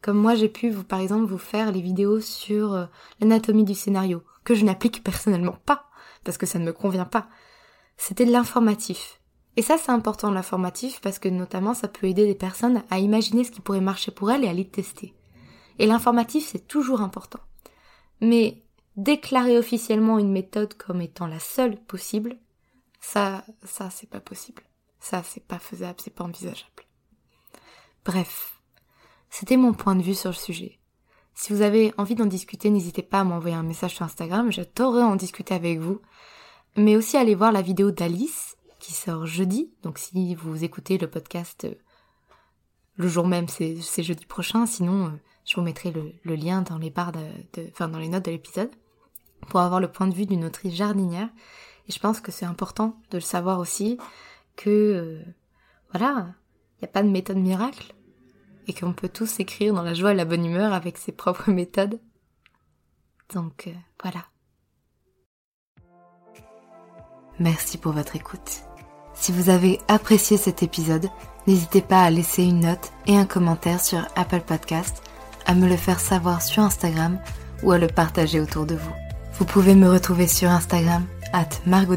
comme 0.00 0.18
moi 0.18 0.34
j'ai 0.34 0.48
pu 0.48 0.72
par 0.72 1.00
exemple, 1.00 1.26
vous 1.26 1.38
faire 1.38 1.72
les 1.72 1.80
vidéos 1.80 2.20
sur 2.20 2.74
euh, 2.74 2.86
l'anatomie 3.20 3.64
du 3.64 3.74
scénario, 3.74 4.22
que 4.48 4.54
je 4.54 4.64
n'applique 4.64 5.04
personnellement 5.04 5.58
pas, 5.66 5.90
parce 6.24 6.38
que 6.38 6.46
ça 6.46 6.58
ne 6.58 6.64
me 6.64 6.72
convient 6.72 7.04
pas. 7.04 7.28
C'était 7.98 8.24
de 8.24 8.32
l'informatif. 8.32 9.20
Et 9.56 9.62
ça, 9.62 9.76
c'est 9.76 9.92
important, 9.92 10.30
l'informatif, 10.30 11.02
parce 11.02 11.18
que 11.18 11.28
notamment, 11.28 11.74
ça 11.74 11.86
peut 11.86 12.06
aider 12.06 12.24
des 12.24 12.34
personnes 12.34 12.82
à 12.88 12.98
imaginer 12.98 13.44
ce 13.44 13.50
qui 13.50 13.60
pourrait 13.60 13.82
marcher 13.82 14.10
pour 14.10 14.30
elles 14.30 14.44
et 14.44 14.48
à 14.48 14.54
les 14.54 14.66
tester. 14.66 15.12
Et 15.78 15.84
l'informatif, 15.84 16.48
c'est 16.48 16.66
toujours 16.66 17.02
important. 17.02 17.40
Mais 18.22 18.64
déclarer 18.96 19.58
officiellement 19.58 20.18
une 20.18 20.32
méthode 20.32 20.72
comme 20.72 21.02
étant 21.02 21.26
la 21.26 21.40
seule 21.40 21.76
possible, 21.84 22.38
ça, 23.00 23.44
ça, 23.64 23.90
c'est 23.90 24.08
pas 24.08 24.20
possible. 24.20 24.62
Ça, 24.98 25.22
c'est 25.22 25.44
pas 25.46 25.58
faisable, 25.58 26.00
c'est 26.02 26.14
pas 26.14 26.24
envisageable. 26.24 26.86
Bref. 28.02 28.62
C'était 29.28 29.58
mon 29.58 29.74
point 29.74 29.94
de 29.94 30.02
vue 30.02 30.14
sur 30.14 30.30
le 30.30 30.36
sujet. 30.36 30.78
Si 31.40 31.52
vous 31.52 31.62
avez 31.62 31.94
envie 31.96 32.16
d'en 32.16 32.26
discuter, 32.26 32.68
n'hésitez 32.68 33.00
pas 33.00 33.20
à 33.20 33.24
m'envoyer 33.24 33.54
un 33.54 33.62
message 33.62 33.94
sur 33.94 34.04
Instagram, 34.04 34.50
j'adorerais 34.50 35.04
en 35.04 35.14
discuter 35.14 35.54
avec 35.54 35.78
vous. 35.78 36.00
Mais 36.76 36.96
aussi 36.96 37.16
aller 37.16 37.36
voir 37.36 37.52
la 37.52 37.62
vidéo 37.62 37.92
d'Alice 37.92 38.56
qui 38.80 38.92
sort 38.92 39.24
jeudi. 39.24 39.70
Donc 39.84 39.98
si 39.98 40.34
vous 40.34 40.64
écoutez 40.64 40.98
le 40.98 41.08
podcast 41.08 41.62
euh, 41.64 41.74
le 42.96 43.06
jour 43.06 43.28
même, 43.28 43.46
c'est 43.46 44.02
jeudi 44.02 44.26
prochain. 44.26 44.66
Sinon, 44.66 45.06
euh, 45.06 45.10
je 45.44 45.54
vous 45.54 45.62
mettrai 45.62 45.92
le, 45.92 46.34
lien 46.34 46.62
dans 46.62 46.76
les 46.76 46.90
barres 46.90 47.12
de, 47.12 47.68
enfin 47.70 47.86
dans 47.86 48.00
les 48.00 48.08
notes 48.08 48.24
de 48.24 48.32
l'épisode 48.32 48.72
pour 49.48 49.60
avoir 49.60 49.78
le 49.78 49.92
point 49.92 50.08
de 50.08 50.14
vue 50.14 50.26
d'une 50.26 50.44
autrice 50.44 50.74
jardinière. 50.74 51.28
Et 51.88 51.92
je 51.92 52.00
pense 52.00 52.20
que 52.20 52.32
c'est 52.32 52.46
important 52.46 53.00
de 53.12 53.18
le 53.18 53.22
savoir 53.22 53.60
aussi 53.60 53.96
que 54.56 54.70
euh, 54.70 55.22
voilà, 55.92 56.34
il 56.74 56.82
n'y 56.82 56.88
a 56.88 56.92
pas 56.92 57.04
de 57.04 57.08
méthode 57.08 57.38
miracle 57.38 57.94
et 58.68 58.74
qu'on 58.74 58.92
peut 58.92 59.08
tous 59.08 59.40
écrire 59.40 59.74
dans 59.74 59.82
la 59.82 59.94
joie 59.94 60.12
et 60.12 60.16
la 60.16 60.24
bonne 60.24 60.44
humeur 60.44 60.72
avec 60.72 60.98
ses 60.98 61.12
propres 61.12 61.50
méthodes. 61.50 61.98
Donc 63.34 63.64
euh, 63.66 63.72
voilà. 64.02 64.24
Merci 67.40 67.78
pour 67.78 67.92
votre 67.92 68.16
écoute. 68.16 68.62
Si 69.14 69.32
vous 69.32 69.50
avez 69.50 69.80
apprécié 69.88 70.36
cet 70.36 70.62
épisode, 70.62 71.08
n'hésitez 71.46 71.82
pas 71.82 72.02
à 72.02 72.10
laisser 72.10 72.44
une 72.44 72.60
note 72.60 72.92
et 73.06 73.16
un 73.16 73.26
commentaire 73.26 73.80
sur 73.80 74.06
Apple 74.16 74.40
Podcast, 74.40 75.02
à 75.46 75.54
me 75.54 75.68
le 75.68 75.76
faire 75.76 75.98
savoir 75.98 76.42
sur 76.42 76.62
Instagram 76.62 77.18
ou 77.62 77.72
à 77.72 77.78
le 77.78 77.88
partager 77.88 78.40
autour 78.40 78.66
de 78.66 78.76
vous. 78.76 78.94
Vous 79.34 79.44
pouvez 79.44 79.74
me 79.74 79.88
retrouver 79.88 80.26
sur 80.26 80.50
Instagram, 80.50 81.04
at 81.32 81.48
Margot 81.66 81.96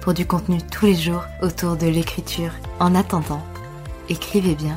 pour 0.00 0.14
du 0.14 0.26
contenu 0.26 0.58
tous 0.70 0.86
les 0.86 0.94
jours 0.94 1.24
autour 1.42 1.76
de 1.76 1.86
l'écriture. 1.86 2.52
En 2.78 2.94
attendant, 2.94 3.42
écrivez 4.08 4.54
bien 4.54 4.76